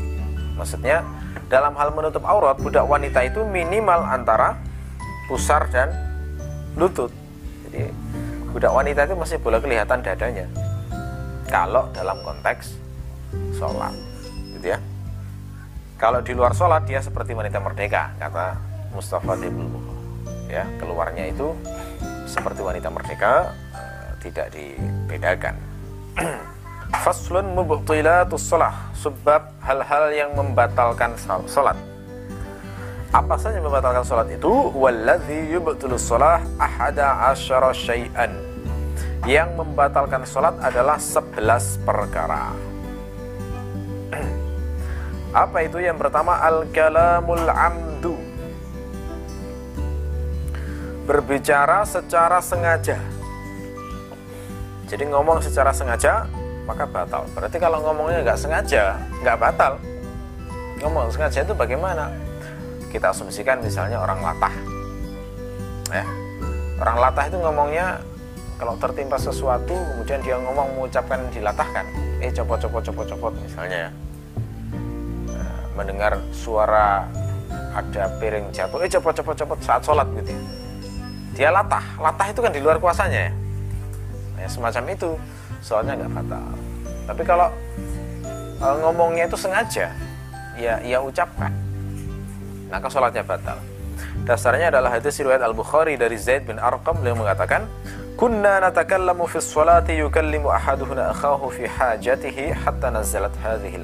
maksudnya 0.57 1.05
dalam 1.47 1.73
hal 1.77 1.93
menutup 1.93 2.25
aurat 2.25 2.57
budak 2.57 2.85
wanita 2.85 3.21
itu 3.25 3.45
minimal 3.45 4.01
antara 4.05 4.57
pusar 5.29 5.69
dan 5.69 5.93
lutut. 6.77 7.13
Jadi 7.69 7.89
budak 8.53 8.71
wanita 8.73 9.05
itu 9.05 9.15
masih 9.17 9.37
boleh 9.41 9.59
kelihatan 9.61 10.01
dadanya. 10.01 10.45
Kalau 11.45 11.89
dalam 11.93 12.17
konteks 12.25 12.73
sholat 13.57 13.93
gitu 14.57 14.73
ya. 14.73 14.79
Kalau 15.95 16.19
di 16.19 16.33
luar 16.35 16.51
sholat 16.51 16.83
dia 16.83 16.99
seperti 16.99 17.31
wanita 17.31 17.61
merdeka 17.61 18.11
kata 18.19 18.57
Mustafa 18.91 19.35
Debul 19.39 19.95
ya 20.49 20.63
keluarnya 20.79 21.29
itu 21.29 21.51
seperti 22.29 22.61
wanita 22.61 22.89
merdeka 22.89 23.51
uh, 23.73 24.09
tidak 24.21 24.51
dibedakan 24.53 25.55
faslun 26.93 27.57
mubtilatus 27.57 28.45
shalah 28.45 28.93
sebab 28.93 29.49
hal-hal 29.61 30.05
yang 30.13 30.31
membatalkan 30.37 31.17
salat. 31.49 31.77
Apa 33.15 33.39
saja 33.39 33.57
yang 33.57 33.71
membatalkan 33.71 34.03
salat 34.03 34.27
itu? 34.33 34.51
Walladzi 34.75 35.55
yubtilus 35.55 36.05
shalah 36.05 36.43
ahada 36.59 37.31
asyara 37.31 37.71
syai'an. 37.71 38.33
Yang 39.25 39.57
membatalkan 39.57 40.21
salat 40.27 40.53
adalah 40.61 41.01
11 41.01 41.81
perkara. 41.81 42.53
Apa 45.45 45.65
itu? 45.65 45.81
Yang 45.81 45.97
pertama 46.05 46.37
al-kalamul 46.45 47.49
amdu. 47.49 48.13
Berbicara 51.09 51.81
secara 51.89 52.37
sengaja. 52.41 53.01
Jadi 54.85 55.09
ngomong 55.09 55.41
secara 55.41 55.73
sengaja 55.73 56.29
maka 56.65 56.83
batal. 56.85 57.25
Berarti 57.33 57.57
kalau 57.57 57.81
ngomongnya 57.81 58.25
nggak 58.25 58.39
sengaja, 58.39 58.97
nggak 59.21 59.37
batal. 59.37 59.77
Ngomong 60.81 61.09
sengaja 61.13 61.45
itu 61.45 61.53
bagaimana? 61.55 62.11
Kita 62.91 63.09
asumsikan 63.13 63.61
misalnya 63.63 64.01
orang 64.01 64.19
latah. 64.21 64.55
Ya. 65.89 66.05
Orang 66.81 66.97
latah 66.99 67.25
itu 67.31 67.37
ngomongnya 67.39 68.01
kalau 68.59 68.75
tertimpa 68.79 69.15
sesuatu 69.15 69.75
kemudian 69.75 70.19
dia 70.23 70.35
ngomong 70.41 70.75
mengucapkan 70.75 71.23
dilatahkan. 71.31 71.85
Eh 72.19 72.31
copot 72.33 72.59
copot 72.59 72.83
copot 72.83 73.05
copot 73.07 73.33
misalnya 73.39 73.87
ya. 73.87 73.91
Nah, 75.31 75.57
mendengar 75.79 76.19
suara 76.35 77.07
ada 77.75 78.07
piring 78.19 78.51
jatuh, 78.55 78.79
eh 78.83 78.89
copot 78.91 79.11
copot 79.15 79.35
copot 79.35 79.59
saat 79.59 79.83
sholat 79.83 80.07
gitu 80.19 80.31
ya 80.31 80.43
dia 81.35 81.51
latah 81.51 81.83
latah 81.99 82.27
itu 82.31 82.39
kan 82.39 82.51
di 82.55 82.63
luar 82.63 82.79
kuasanya 82.79 83.27
ya 83.27 83.31
ya 84.39 84.47
semacam 84.47 84.83
itu 84.95 85.19
soalnya 85.65 85.97
nggak 85.97 86.13
fatal. 86.13 86.45
Tapi 87.09 87.23
kalau 87.25 87.49
e, 88.61 88.67
ngomongnya 88.85 89.25
itu 89.25 89.33
sengaja 89.33 89.89
ya 90.53 90.77
ia 90.85 91.01
ucapkan. 91.01 91.49
Maka 92.69 92.85
sholatnya 92.93 93.25
batal. 93.25 93.57
Dasarnya 94.29 94.69
adalah 94.69 94.93
hadis 94.93 95.17
riwayat 95.17 95.41
Al 95.41 95.57
Bukhari 95.57 95.97
dari 95.97 96.21
Zaid 96.21 96.45
bin 96.45 96.61
Arqam. 96.61 97.01
Beliau 97.01 97.17
mengatakan 97.17 97.65
kunna 98.13 98.61
natakallamu 98.61 99.25
fi 99.25 99.41
sholati 99.41 99.97
yukallimu 99.97 100.53
ahaduhuna 100.53 101.09
akhahu 101.17 101.49
fi 101.49 101.65
hajatihi 101.65 102.53
hatta 102.53 102.93
nazalat 102.93 103.33
hadhihi 103.41 103.81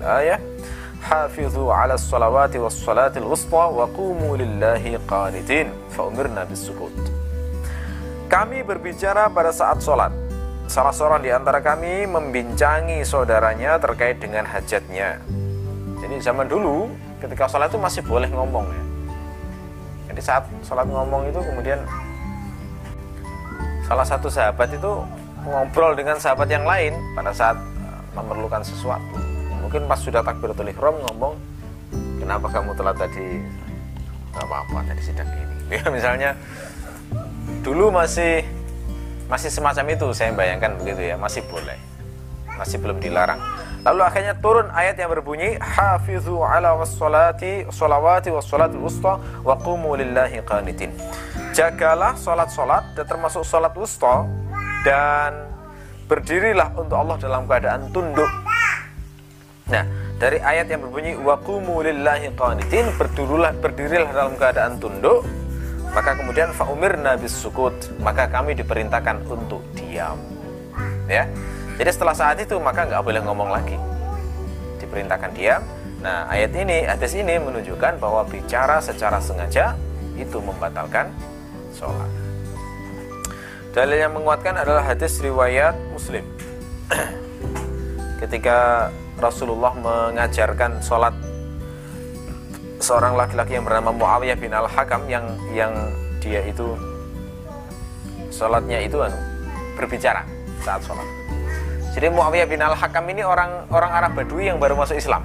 hafizu 1.01 1.73
ala 1.73 1.97
salawati 1.97 2.61
was 2.61 2.77
salati 2.77 3.17
al-wusta 3.17 3.65
wa 3.73 3.89
qanitin. 5.09 5.73
Fa 5.89 6.05
umirna 6.05 6.45
bis 6.45 6.61
sukut 6.61 6.93
kami 8.31 8.63
berbicara 8.63 9.27
pada 9.27 9.51
saat 9.51 9.83
sholat. 9.83 10.30
Salah 10.71 10.95
seorang 10.95 11.19
di 11.19 11.27
antara 11.27 11.59
kami 11.59 12.07
membincangi 12.07 13.03
saudaranya 13.03 13.75
terkait 13.75 14.23
dengan 14.23 14.47
hajatnya. 14.47 15.19
Jadi 15.99 16.15
zaman 16.23 16.47
dulu 16.47 16.87
ketika 17.19 17.51
sholat 17.51 17.67
itu 17.67 17.75
masih 17.75 17.99
boleh 18.07 18.31
ngomong 18.31 18.63
ya. 18.71 18.83
Jadi 20.07 20.21
saat 20.23 20.47
sholat 20.63 20.87
ngomong 20.87 21.27
itu 21.27 21.43
kemudian 21.43 21.75
salah 23.83 24.07
satu 24.07 24.31
sahabat 24.31 24.71
itu 24.71 25.03
ngobrol 25.43 25.91
dengan 25.91 26.15
sahabat 26.15 26.47
yang 26.47 26.63
lain 26.63 26.95
pada 27.19 27.35
saat 27.35 27.59
eh, 27.59 27.99
memerlukan 28.15 28.63
sesuatu 28.63 29.19
mungkin 29.59 29.83
pas 29.91 29.99
sudah 29.99 30.23
takbiratul 30.23 30.71
ihram 30.71 30.95
ngomong 31.11 31.35
kenapa 32.15 32.47
kamu 32.47 32.71
telat 32.79 32.95
tadi 32.95 33.43
nggak 34.31 34.45
apa-apa 34.47 34.79
tadi 34.87 35.01
sidang 35.03 35.27
ini 35.27 35.75
ya 35.75 35.83
misalnya 35.95 36.31
dulu 37.59 37.91
masih 37.91 38.47
masih 39.31 39.47
semacam 39.47 39.95
itu 39.95 40.11
saya 40.11 40.35
bayangkan 40.35 40.75
begitu 40.75 41.07
ya 41.07 41.15
masih 41.15 41.39
boleh. 41.47 41.79
Masih 42.59 42.83
belum 42.83 42.99
dilarang. 42.99 43.39
Lalu 43.81 44.01
akhirnya 44.03 44.35
turun 44.37 44.67
ayat 44.75 44.99
yang 44.99 45.09
berbunyi 45.09 45.55
hafizu 45.55 46.43
ala 46.43 46.75
wassalati 46.75 47.65
salawati 47.71 48.29
wassalatul 48.29 48.83
wusta 48.83 49.17
wa 49.41 49.55
qumu 49.55 49.95
lillahi 49.95 50.43
qanitin. 50.43 50.91
Jagalah 51.55 52.19
salat-salat 52.19 52.91
dan 52.93 53.07
termasuk 53.07 53.47
salat 53.47 53.71
wusta 53.73 54.27
dan 54.83 55.47
berdirilah 56.11 56.75
untuk 56.75 56.99
Allah 56.99 57.17
dalam 57.17 57.47
keadaan 57.47 57.87
tunduk. 57.89 58.29
Nah 59.71 59.87
dari 60.21 60.37
ayat 60.37 60.69
yang 60.69 60.85
berbunyi 60.85 61.17
waqumu 61.17 61.81
lillahi 61.81 62.35
qanitin 62.35 62.93
berdirilah 62.99 63.55
berdirilah 63.57 64.11
dalam 64.13 64.35
keadaan 64.37 64.77
tunduk 64.77 65.25
maka 65.91 66.15
kemudian 66.15 66.55
faumirna 66.55 67.19
bis 67.19 67.35
sukut 67.35 67.75
maka 67.99 68.27
kami 68.31 68.55
diperintahkan 68.55 69.27
untuk 69.27 69.59
diam. 69.75 70.15
Ya. 71.11 71.27
Jadi 71.75 71.89
setelah 71.91 72.15
saat 72.15 72.39
itu 72.39 72.55
maka 72.59 72.87
nggak 72.87 73.03
boleh 73.03 73.21
ngomong 73.23 73.49
lagi. 73.51 73.75
Diperintahkan 74.79 75.31
diam. 75.35 75.63
Nah 75.99 76.25
ayat 76.31 76.55
ini 76.55 76.87
hadis 76.87 77.13
ini 77.13 77.37
menunjukkan 77.37 77.99
bahwa 77.99 78.23
bicara 78.25 78.79
secara 78.79 79.19
sengaja 79.19 79.75
itu 80.15 80.39
membatalkan 80.39 81.11
sholat. 81.75 82.09
Dalil 83.71 84.03
yang 84.03 84.11
menguatkan 84.11 84.59
adalah 84.59 84.83
hadis 84.83 85.19
riwayat 85.23 85.75
muslim. 85.95 86.27
Ketika 88.21 88.91
Rasulullah 89.15 89.71
mengajarkan 89.75 90.83
sholat 90.83 91.15
seorang 92.81 93.13
laki-laki 93.13 93.55
yang 93.55 93.65
bernama 93.65 93.93
Muawiyah 93.93 94.37
bin 94.37 94.51
Al-Hakam 94.51 95.05
yang 95.05 95.25
yang 95.53 95.73
dia 96.17 96.41
itu 96.43 96.73
sholatnya 98.33 98.81
itu 98.81 98.97
anu, 98.99 99.15
berbicara 99.77 100.25
saat 100.65 100.81
sholat. 100.81 101.05
Jadi 101.93 102.09
Muawiyah 102.09 102.47
bin 102.49 102.59
Al-Hakam 102.59 103.05
ini 103.13 103.21
orang 103.21 103.69
orang 103.69 103.91
Arab 103.93 104.11
Badui 104.17 104.49
yang 104.49 104.57
baru 104.57 104.75
masuk 104.75 104.97
Islam. 104.97 105.21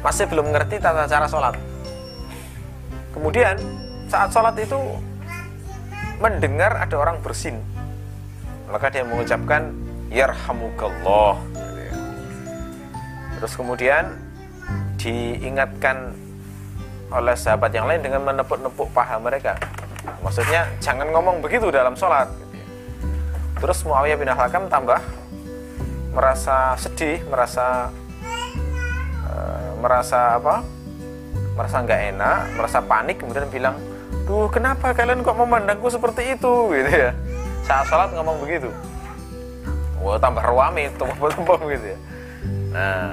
Masih 0.00 0.30
belum 0.30 0.54
mengerti 0.54 0.78
tata 0.78 1.10
cara 1.10 1.26
sholat. 1.26 1.58
Kemudian 3.10 3.58
saat 4.06 4.30
sholat 4.30 4.54
itu 4.56 4.78
mendengar 6.22 6.78
ada 6.78 6.94
orang 6.94 7.18
bersin. 7.18 7.58
Maka 8.70 8.92
dia 8.92 9.02
mengucapkan 9.02 9.72
Yarhamukallah 10.12 11.40
Terus 13.38 13.54
kemudian 13.54 14.18
diingatkan 14.98 16.10
oleh 17.08 17.34
sahabat 17.36 17.72
yang 17.72 17.88
lain 17.88 18.04
dengan 18.04 18.20
menepuk-nepuk 18.24 18.92
paha 18.92 19.16
mereka. 19.16 19.56
Maksudnya 20.20 20.68
jangan 20.80 21.08
ngomong 21.08 21.40
begitu 21.40 21.72
dalam 21.72 21.96
sholat. 21.96 22.28
Terus 23.58 23.82
Muawiyah 23.82 24.18
bin 24.20 24.30
Hakam 24.30 24.70
tambah 24.70 25.00
merasa 26.14 26.76
sedih, 26.78 27.24
merasa 27.26 27.90
uh, 29.24 29.70
merasa 29.80 30.38
apa? 30.38 30.62
Merasa 31.58 31.76
nggak 31.82 32.00
enak, 32.14 32.38
merasa 32.54 32.78
panik, 32.78 33.18
kemudian 33.18 33.50
bilang, 33.50 33.74
"Duh, 34.30 34.46
kenapa 34.46 34.94
kalian 34.94 35.26
kok 35.26 35.34
memandangku 35.34 35.90
seperti 35.90 36.38
itu?" 36.38 36.54
gitu 36.70 36.90
ya. 36.90 37.10
Saat 37.66 37.90
sholat 37.90 38.14
ngomong 38.14 38.38
begitu. 38.38 38.70
Wah, 39.98 40.14
tambah 40.22 40.44
ruame, 40.46 40.94
tumpah-tumpah 40.94 41.58
gitu 41.66 41.86
ya. 41.94 41.98
Nah, 42.70 43.10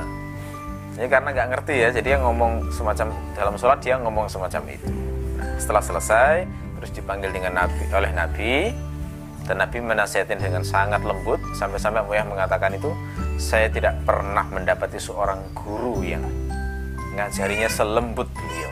ini 0.95 1.07
karena 1.11 1.29
nggak 1.35 1.49
ngerti 1.51 1.75
ya, 1.75 1.89
jadi 1.91 2.15
dia 2.15 2.17
ngomong 2.23 2.71
semacam 2.71 3.11
dalam 3.35 3.55
sholat 3.59 3.79
dia 3.83 3.99
ngomong 3.99 4.31
semacam 4.31 4.61
itu. 4.71 4.87
Nah, 5.35 5.59
setelah 5.59 5.83
selesai, 5.83 6.47
terus 6.79 6.91
dipanggil 6.95 7.35
dengan 7.35 7.67
Nabi 7.67 7.83
oleh 7.91 8.11
Nabi 8.15 8.71
dan 9.43 9.59
Nabi 9.59 9.77
menasihatin 9.83 10.39
dengan 10.39 10.63
sangat 10.63 11.03
lembut 11.03 11.37
sampai-sampai 11.53 12.01
Mu'yah 12.07 12.25
mengatakan 12.25 12.73
itu 12.73 12.95
saya 13.35 13.67
tidak 13.67 13.99
pernah 14.07 14.47
mendapati 14.47 14.95
seorang 14.95 15.37
guru 15.51 15.99
yang 16.01 16.23
ngajarinya 17.13 17.67
selembut 17.67 18.31
beliau. 18.31 18.71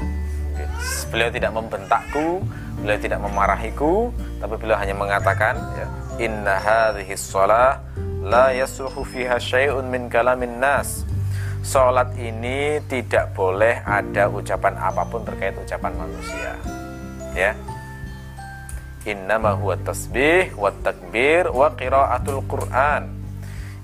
Beliau 1.12 1.30
tidak 1.30 1.52
membentakku, 1.54 2.42
beliau 2.82 3.00
tidak 3.00 3.20
memarahiku, 3.22 4.10
tapi 4.40 4.56
beliau 4.58 4.80
hanya 4.80 4.96
mengatakan 4.98 5.60
ya, 5.78 5.88
inna 6.24 6.58
hadhihi 6.58 7.14
shalah 7.14 7.84
la 8.24 8.56
yasuhu 8.56 9.04
fiha 9.04 9.38
syai'un 9.38 9.86
min 9.92 10.08
kalamin 10.08 10.58
nas 10.58 11.06
Sholat 11.64 12.12
ini 12.20 12.84
tidak 12.92 13.32
boleh 13.32 13.80
ada 13.88 14.28
ucapan 14.28 14.76
apa 14.76 15.08
pun 15.08 15.24
terkait 15.24 15.56
ucapan 15.56 15.96
manusia 15.96 16.60
ya. 17.32 17.56
Innama 19.08 19.56
huwa 19.56 19.80
tasbih 19.80 20.52
wa 20.60 20.76
takbir 20.84 21.48
wa 21.48 21.72
qiraatul 21.72 22.44
quran. 22.52 23.08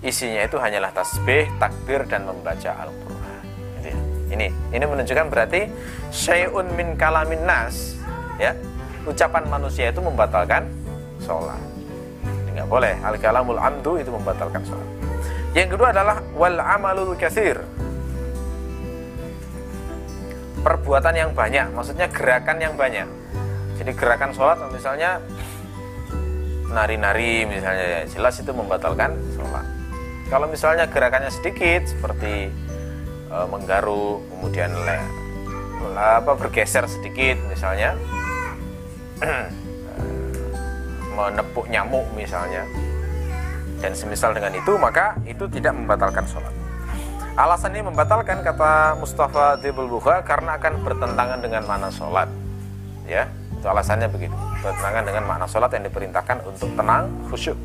Isinya 0.04 0.44
itu 0.44 0.60
hanyalah 0.60 0.92
tasbih 0.92 1.48
takbir 1.56 2.04
dan 2.04 2.28
membaca 2.28 2.72
Al-Quran 2.84 3.44
ya. 3.84 3.96
ini 4.32 4.48
ini 4.76 4.84
menunjukkan 4.84 5.28
berarti 5.32 5.72
syai'un 6.12 6.68
min 6.76 7.00
kalamin 7.00 7.48
nas 7.48 7.96
ya. 8.36 8.60
Ucapan 9.08 9.48
manusia 9.48 9.88
itu 9.88 10.04
membatalkan 10.04 10.68
sholat. 11.24 11.64
Nggak 12.52 12.68
boleh. 12.68 12.96
Al 13.08 13.16
kalamul 13.16 13.56
amdu 13.56 13.96
itu 13.96 14.12
membatalkan 14.12 14.68
sholat 14.68 14.99
yang 15.58 15.70
kedua 15.70 15.90
adalah 15.90 16.22
wal 16.38 16.62
amalul 16.62 17.18
kasir 17.18 17.58
perbuatan 20.62 21.16
yang 21.16 21.32
banyak 21.32 21.72
maksudnya 21.72 22.12
gerakan 22.12 22.60
yang 22.60 22.76
banyak. 22.76 23.08
Jadi 23.80 23.92
gerakan 23.96 24.36
sholat 24.36 24.60
misalnya 24.70 25.24
nari-nari 26.70 27.48
misalnya 27.48 27.86
ya 27.86 28.02
jelas 28.12 28.38
itu 28.44 28.52
membatalkan 28.52 29.16
sholat. 29.34 29.66
Kalau 30.30 30.46
misalnya 30.46 30.86
gerakannya 30.86 31.32
sedikit 31.34 31.90
seperti 31.90 32.54
e, 33.32 33.38
menggaruk 33.50 34.22
kemudian 34.30 34.70
le, 34.70 35.00
apa 35.98 36.38
bergeser 36.38 36.86
sedikit 36.86 37.40
misalnya 37.50 37.98
menepuk 41.18 41.66
nyamuk 41.72 42.06
misalnya 42.14 42.68
dan 43.80 43.96
semisal 43.96 44.36
dengan 44.36 44.52
itu 44.56 44.76
maka 44.76 45.16
itu 45.24 45.48
tidak 45.48 45.76
membatalkan 45.76 46.24
sholat. 46.28 46.52
Alasan 47.40 47.72
ini 47.72 47.88
membatalkan 47.88 48.44
kata 48.44 49.00
Mustafa 49.00 49.56
Dibul 49.64 49.88
Buha 49.88 50.20
karena 50.28 50.60
akan 50.60 50.84
bertentangan 50.84 51.40
dengan 51.40 51.64
mana 51.64 51.88
sholat. 51.88 52.28
Ya 53.08 53.32
itu 53.60 53.68
alasannya 53.68 54.08
begitu. 54.08 54.36
Bertentangan 54.64 55.04
dengan 55.04 55.24
makna 55.28 55.48
sholat 55.48 55.72
yang 55.76 55.84
diperintahkan 55.88 56.38
untuk 56.48 56.72
tenang 56.76 57.12
khusyuk. 57.28 57.60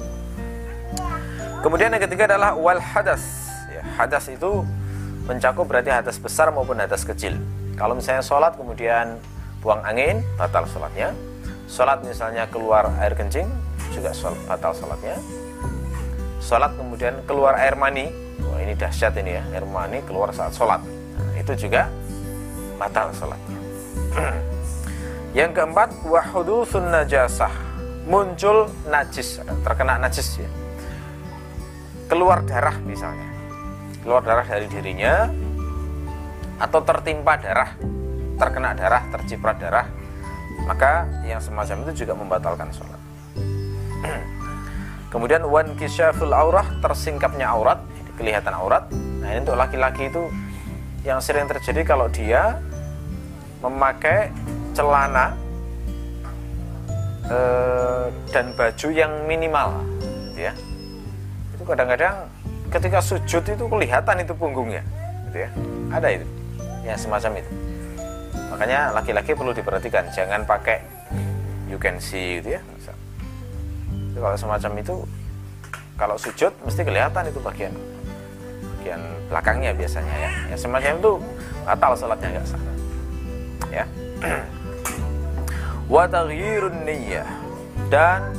Kemudian 1.62 1.94
yang 1.94 2.02
ketiga 2.02 2.30
adalah 2.30 2.58
wal 2.58 2.82
hadas. 2.82 3.50
Ya, 3.70 3.82
hadas 3.98 4.26
itu 4.30 4.66
mencakup 5.24 5.64
berarti 5.64 5.90
hadas 5.90 6.18
besar 6.18 6.50
maupun 6.50 6.76
hadas 6.82 7.06
kecil. 7.06 7.38
Kalau 7.74 7.98
misalnya 7.98 8.22
sholat 8.22 8.54
kemudian 8.54 9.18
buang 9.62 9.80
angin 9.86 10.22
batal 10.36 10.66
sholatnya. 10.68 11.14
Sholat 11.64 12.04
misalnya 12.04 12.44
keluar 12.52 12.92
air 13.00 13.16
kencing 13.16 13.48
juga 13.94 14.12
sholat, 14.12 14.38
batal 14.44 14.76
sholatnya. 14.76 15.16
Sholat 16.44 16.76
kemudian 16.76 17.24
keluar 17.24 17.56
air 17.56 17.72
mani, 17.72 18.12
wah 18.44 18.60
ini 18.60 18.76
dahsyat 18.76 19.16
ini 19.16 19.40
ya, 19.40 19.42
air 19.56 19.64
mani 19.64 20.04
keluar 20.04 20.28
saat 20.36 20.52
sholat. 20.52 20.84
Nah, 20.84 21.34
itu 21.40 21.56
juga 21.56 21.88
batal 22.76 23.16
sholatnya. 23.16 23.58
Yang 25.40 25.50
keempat, 25.56 26.04
wahudusun 26.04 26.92
najasah, 26.92 27.50
muncul 28.04 28.68
najis, 28.92 29.40
terkena 29.64 29.96
najis 29.96 30.44
ya. 30.44 30.50
Keluar 32.12 32.44
darah 32.44 32.76
misalnya, 32.84 33.26
keluar 34.04 34.20
darah 34.20 34.44
dari 34.44 34.68
dirinya, 34.68 35.32
atau 36.60 36.84
tertimpa 36.84 37.40
darah, 37.40 37.72
terkena 38.36 38.76
darah, 38.76 39.02
terciprat 39.08 39.56
darah 39.56 39.88
maka 40.64 41.04
yang 41.28 41.40
semacam 41.42 41.84
itu 41.88 42.04
juga 42.04 42.12
membatalkan 42.16 42.68
sholat 42.72 43.00
kemudian 45.14 45.46
wan 45.46 45.78
kisyaful 45.78 46.34
aurah 46.34 46.66
tersingkapnya 46.82 47.46
aurat 47.54 47.78
kelihatan 48.18 48.50
aurat. 48.50 48.90
Nah 49.22 49.30
ini 49.30 49.46
untuk 49.46 49.54
laki-laki 49.54 50.10
itu 50.10 50.26
yang 51.06 51.22
sering 51.22 51.46
terjadi 51.46 51.86
kalau 51.86 52.10
dia 52.10 52.58
memakai 53.62 54.34
celana 54.74 55.38
eh, 57.30 58.10
dan 58.34 58.50
baju 58.58 58.88
yang 58.90 59.12
minimal 59.30 59.86
gitu 60.34 60.50
ya. 60.50 60.52
Itu 61.54 61.62
kadang-kadang 61.62 62.26
ketika 62.74 62.98
sujud 62.98 63.42
itu 63.46 63.64
kelihatan 63.70 64.18
itu 64.18 64.34
punggungnya 64.34 64.82
gitu 65.30 65.46
ya. 65.46 65.50
Ada 65.94 66.08
itu 66.10 66.26
ya 66.82 66.98
semacam 66.98 67.38
itu. 67.38 67.50
Makanya 68.50 68.90
laki-laki 68.90 69.30
perlu 69.38 69.54
diperhatikan 69.54 70.10
jangan 70.10 70.42
pakai 70.42 70.82
you 71.70 71.78
can 71.78 72.02
see 72.02 72.42
gitu 72.42 72.58
ya 72.58 72.60
Kalau 74.14 74.36
semacam 74.38 74.72
itu 74.78 74.94
kalau 75.94 76.16
sujud 76.18 76.50
mesti 76.66 76.82
kelihatan 76.82 77.30
itu 77.30 77.38
bagian 77.38 77.74
bagian 78.78 79.00
belakangnya 79.30 79.72
biasanya 79.74 80.14
ya. 80.14 80.30
Ya 80.54 80.56
semacam 80.58 80.92
itu 80.98 81.12
batal 81.64 81.92
sholatnya 81.98 82.28
nggak 82.38 82.46
sah. 82.46 82.62
Ya. 83.70 83.84
Wa 85.92 86.04
taghyirun 86.08 86.86
niyyah 86.86 87.28
dan 87.92 88.32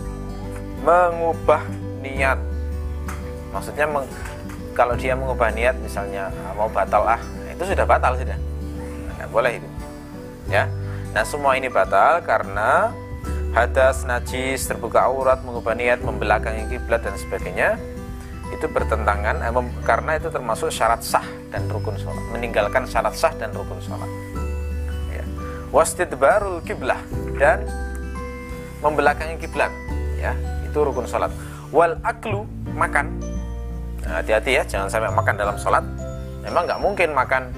mengubah 0.86 1.64
niat. 2.04 2.40
Maksudnya 3.52 3.88
meng, 3.88 4.06
kalau 4.76 4.94
dia 5.00 5.16
mengubah 5.16 5.50
niat 5.56 5.76
misalnya 5.80 6.30
ah, 6.46 6.54
mau 6.54 6.68
batal 6.68 7.08
ah, 7.08 7.22
itu 7.50 7.64
sudah 7.64 7.86
batal 7.88 8.14
sudah. 8.20 8.38
Nggak 9.18 9.30
boleh 9.32 9.52
itu. 9.58 9.70
Ya. 10.52 10.70
Nah, 11.16 11.24
semua 11.24 11.56
ini 11.56 11.72
batal 11.72 12.20
karena 12.28 12.92
hadas, 13.56 14.04
najis, 14.04 14.68
terbuka 14.68 15.08
aurat, 15.08 15.40
mengubah 15.48 15.80
niat, 15.80 16.04
membelakangi 16.04 16.68
kiblat 16.68 17.00
dan 17.08 17.16
sebagainya. 17.16 17.80
Itu 18.52 18.68
bertentangan 18.68 19.42
eh, 19.42 19.52
karena 19.88 20.20
itu 20.20 20.28
termasuk 20.28 20.70
syarat 20.70 21.00
sah 21.02 21.24
dan 21.50 21.66
rukun 21.72 21.96
sholat. 21.96 22.22
Meninggalkan 22.36 22.84
syarat 22.84 23.16
sah 23.16 23.32
dan 23.40 23.56
rukun 23.56 23.80
sholat. 23.80 24.12
Ya. 25.10 25.24
wastidbarul 25.72 26.60
kiblah 26.68 27.00
dan 27.40 27.64
membelakangi 28.84 29.40
kiblat. 29.40 29.72
Ya 30.20 30.36
itu 30.68 30.76
rukun 30.76 31.08
sholat. 31.08 31.32
Wal 31.72 31.96
aklu 32.04 32.44
makan. 32.76 33.18
Nah, 34.06 34.22
hati-hati 34.22 34.62
ya 34.62 34.64
jangan 34.68 34.92
sampai 34.92 35.10
makan 35.10 35.36
dalam 35.40 35.56
sholat. 35.58 35.82
Memang 36.44 36.70
nggak 36.70 36.82
mungkin 36.84 37.10
makan 37.16 37.50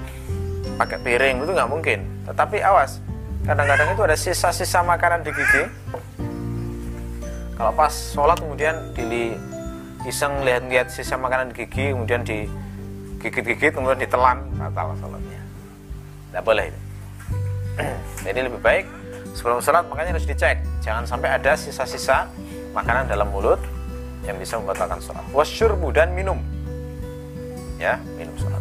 pakai 0.80 0.98
piring 1.04 1.44
itu 1.44 1.52
nggak 1.52 1.68
mungkin. 1.68 2.00
Tetapi 2.24 2.64
awas 2.64 3.02
kadang-kadang 3.48 3.96
itu 3.96 4.02
ada 4.04 4.16
sisa-sisa 4.20 4.84
makanan 4.84 5.24
di 5.24 5.32
gigi. 5.32 5.64
Kalau 7.56 7.72
pas 7.72 7.90
sholat 7.90 8.36
kemudian 8.36 8.92
di 8.92 9.32
iseng 10.04 10.44
lihat-lihat 10.44 10.92
sisa 10.92 11.16
makanan 11.16 11.50
di 11.50 11.64
gigi 11.64 11.96
kemudian 11.96 12.22
digigit-gigit 12.28 13.72
kemudian 13.72 13.96
ditelan 13.96 14.44
batal 14.60 14.92
sholatnya. 15.00 15.40
Tidak 16.28 16.42
boleh 16.44 16.68
itu. 16.68 16.80
Jadi 18.28 18.38
lebih 18.52 18.60
baik 18.60 18.84
sebelum 19.32 19.64
sholat 19.64 19.88
makanya 19.88 20.20
harus 20.20 20.28
dicek. 20.28 20.60
Jangan 20.84 21.08
sampai 21.08 21.40
ada 21.40 21.56
sisa-sisa 21.56 22.28
makanan 22.76 23.08
dalam 23.08 23.32
mulut 23.32 23.58
yang 24.28 24.36
bisa 24.36 24.60
membatalkan 24.60 25.00
sholat. 25.00 25.24
Wasyurbu 25.32 25.88
dan 25.96 26.12
minum. 26.12 26.36
Ya 27.80 27.96
minum 28.20 28.36
sholat. 28.36 28.60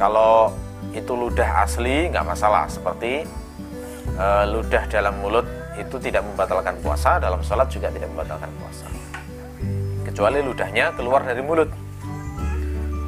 Kalau 0.00 0.56
itu 0.96 1.12
ludah 1.12 1.68
asli 1.68 2.08
nggak 2.08 2.24
masalah. 2.24 2.64
Seperti 2.66 3.28
e, 4.14 4.26
ludah 4.50 4.84
dalam 4.88 5.14
mulut 5.20 5.46
itu 5.78 5.96
tidak 6.02 6.22
membatalkan 6.26 6.74
puasa 6.82 7.22
dalam 7.22 7.40
sholat 7.44 7.70
juga 7.70 7.90
tidak 7.92 8.08
membatalkan 8.10 8.50
puasa. 8.58 8.86
Kecuali 10.06 10.38
ludahnya 10.42 10.94
keluar 10.94 11.22
dari 11.22 11.42
mulut. 11.44 11.70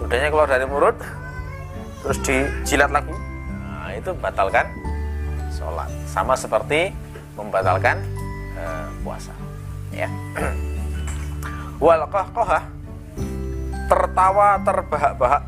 Ludahnya 0.03 0.29
keluar 0.31 0.49
dari 0.51 0.67
mulut 0.67 0.97
terus 2.03 2.19
dijilat 2.27 2.91
lagi. 2.91 3.15
Nah, 3.15 3.91
itu 3.95 4.11
batalkan 4.19 4.67
sholat. 5.55 5.91
Sama 6.07 6.35
seperti 6.35 6.91
membatalkan 7.39 7.99
e, 8.59 8.65
puasa 9.03 9.33
ya. 9.93 10.09
Wal 11.83 12.07
tertawa 13.93 14.57
terbahak-bahak. 14.65 15.43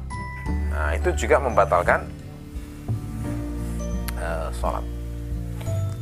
Nah 0.69 0.93
itu 0.93 1.09
juga 1.17 1.41
membatalkan 1.41 2.05
uh, 4.21 4.53
sholat 4.53 4.85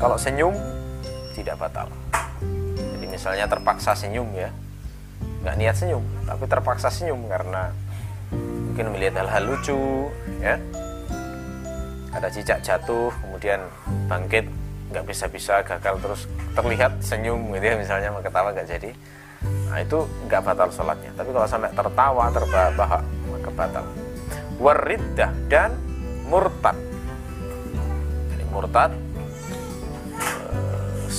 kalau 0.03 0.19
senyum 0.19 0.51
tidak 1.31 1.62
batal. 1.62 1.87
Jadi 2.75 3.07
misalnya 3.07 3.47
terpaksa 3.47 3.95
senyum 3.95 4.27
ya, 4.35 4.51
nggak 5.47 5.55
niat 5.62 5.77
senyum, 5.79 6.03
tapi 6.27 6.51
terpaksa 6.51 6.91
senyum 6.91 7.23
karena 7.31 7.71
mungkin 8.35 8.91
melihat 8.91 9.23
hal-hal 9.23 9.47
lucu, 9.47 10.11
ya. 10.43 10.59
Ada 12.11 12.29
cicak 12.35 12.67
jatuh, 12.67 13.15
kemudian 13.23 13.62
bangkit, 14.11 14.51
nggak 14.91 15.07
bisa-bisa 15.07 15.62
gagal 15.62 15.95
terus 16.03 16.21
terlihat 16.59 16.99
senyum 16.99 17.55
gitu 17.55 17.65
ya 17.73 17.79
misalnya 17.79 18.11
ketawa 18.19 18.51
nggak 18.51 18.69
jadi. 18.69 18.91
Nah 19.71 19.79
itu 19.87 20.03
nggak 20.27 20.43
batal 20.43 20.69
sholatnya. 20.75 21.15
Tapi 21.15 21.31
kalau 21.31 21.47
sampai 21.47 21.71
tertawa, 21.73 22.27
terbahak, 22.35 23.03
maka 23.31 23.51
batal. 23.55 23.87
Wariddah 24.59 25.31
dan 25.47 25.79
murtad. 26.27 26.75
Jadi 28.35 28.45
murtad 28.51 28.93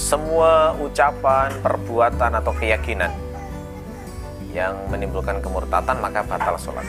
semua 0.03 0.75
ucapan, 0.75 1.47
perbuatan 1.63 2.35
atau 2.43 2.51
keyakinan 2.51 3.07
yang 4.51 4.75
menimbulkan 4.91 5.39
kemurtatan 5.39 6.03
maka 6.03 6.27
batal 6.27 6.59
sholat. 6.59 6.83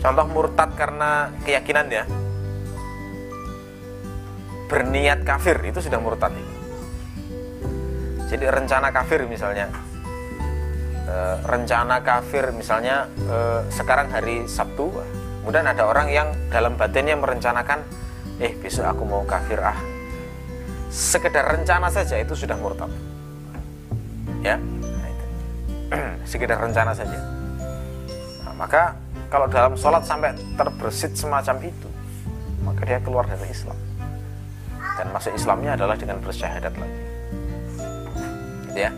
Contoh 0.00 0.26
murtad 0.32 0.72
karena 0.72 1.28
keyakinan 1.44 1.86
ya, 1.92 2.04
berniat 4.72 5.28
kafir 5.28 5.60
itu 5.68 5.84
sudah 5.84 6.00
murtad. 6.00 6.32
Jadi 8.32 8.44
rencana 8.48 8.88
kafir 8.88 9.28
misalnya, 9.28 9.68
e, 11.04 11.16
rencana 11.44 12.00
kafir 12.00 12.48
misalnya 12.56 13.12
e, 13.28 13.36
sekarang 13.68 14.08
hari 14.08 14.48
Sabtu, 14.48 14.88
kemudian 15.44 15.68
ada 15.68 15.84
orang 15.84 16.08
yang 16.08 16.28
dalam 16.48 16.76
batinnya 16.80 17.16
merencanakan, 17.16 17.84
eh 18.40 18.52
besok 18.56 18.88
aku 18.88 19.02
mau 19.08 19.24
kafir 19.24 19.58
ah, 19.64 19.97
sekedar 20.88 21.44
rencana 21.44 21.88
saja 21.92 22.20
itu 22.20 22.34
sudah 22.34 22.56
murtad. 22.56 22.90
Ya? 24.44 24.56
Nah, 24.58 26.16
sekedar 26.30 26.60
rencana 26.60 26.92
saja. 26.92 27.16
Nah, 28.44 28.54
maka 28.56 28.96
kalau 29.28 29.48
dalam 29.48 29.76
sholat 29.76 30.04
sampai 30.04 30.36
terbersit 30.56 31.12
semacam 31.16 31.56
itu 31.68 31.88
maka 32.64 32.84
dia 32.84 33.00
keluar 33.00 33.24
dari 33.24 33.48
Islam. 33.48 33.76
Dan 34.98 35.14
masuk 35.14 35.32
Islamnya 35.32 35.78
adalah 35.78 35.94
dengan 35.94 36.18
bersyahadat 36.20 36.74
lagi. 36.74 37.00
Ya 38.74 38.90